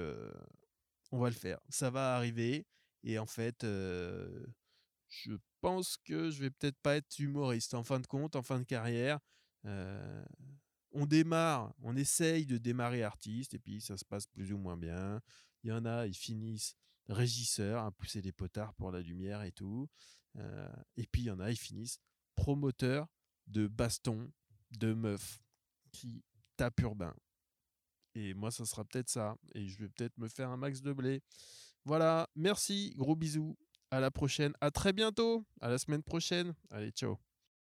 [1.12, 1.60] on va le faire.
[1.70, 2.66] Ça va arriver
[3.04, 8.08] et en fait, je pense que je vais peut-être pas être humoriste en fin de
[8.08, 9.20] compte, en fin de carrière.
[9.64, 14.78] On démarre, on essaye de démarrer artiste et puis ça se passe plus ou moins
[14.78, 15.22] bien.
[15.64, 16.76] Il y en a, ils finissent
[17.08, 19.88] régisseurs, à pousser des potards pour la lumière et tout.
[20.98, 22.00] Et puis il y en a, ils finissent
[22.36, 23.08] promoteurs
[23.48, 24.32] de baston
[24.72, 25.42] de meufs
[25.92, 26.24] qui
[26.58, 27.16] tapent urbain.
[28.16, 29.36] Et moi, ça sera peut-être ça.
[29.56, 31.22] Et je vais peut-être me faire un max de blé.
[31.86, 33.58] Voilà, merci, gros bisous.
[33.90, 36.54] À la prochaine, à très bientôt, à la semaine prochaine.
[36.70, 37.18] Allez, ciao.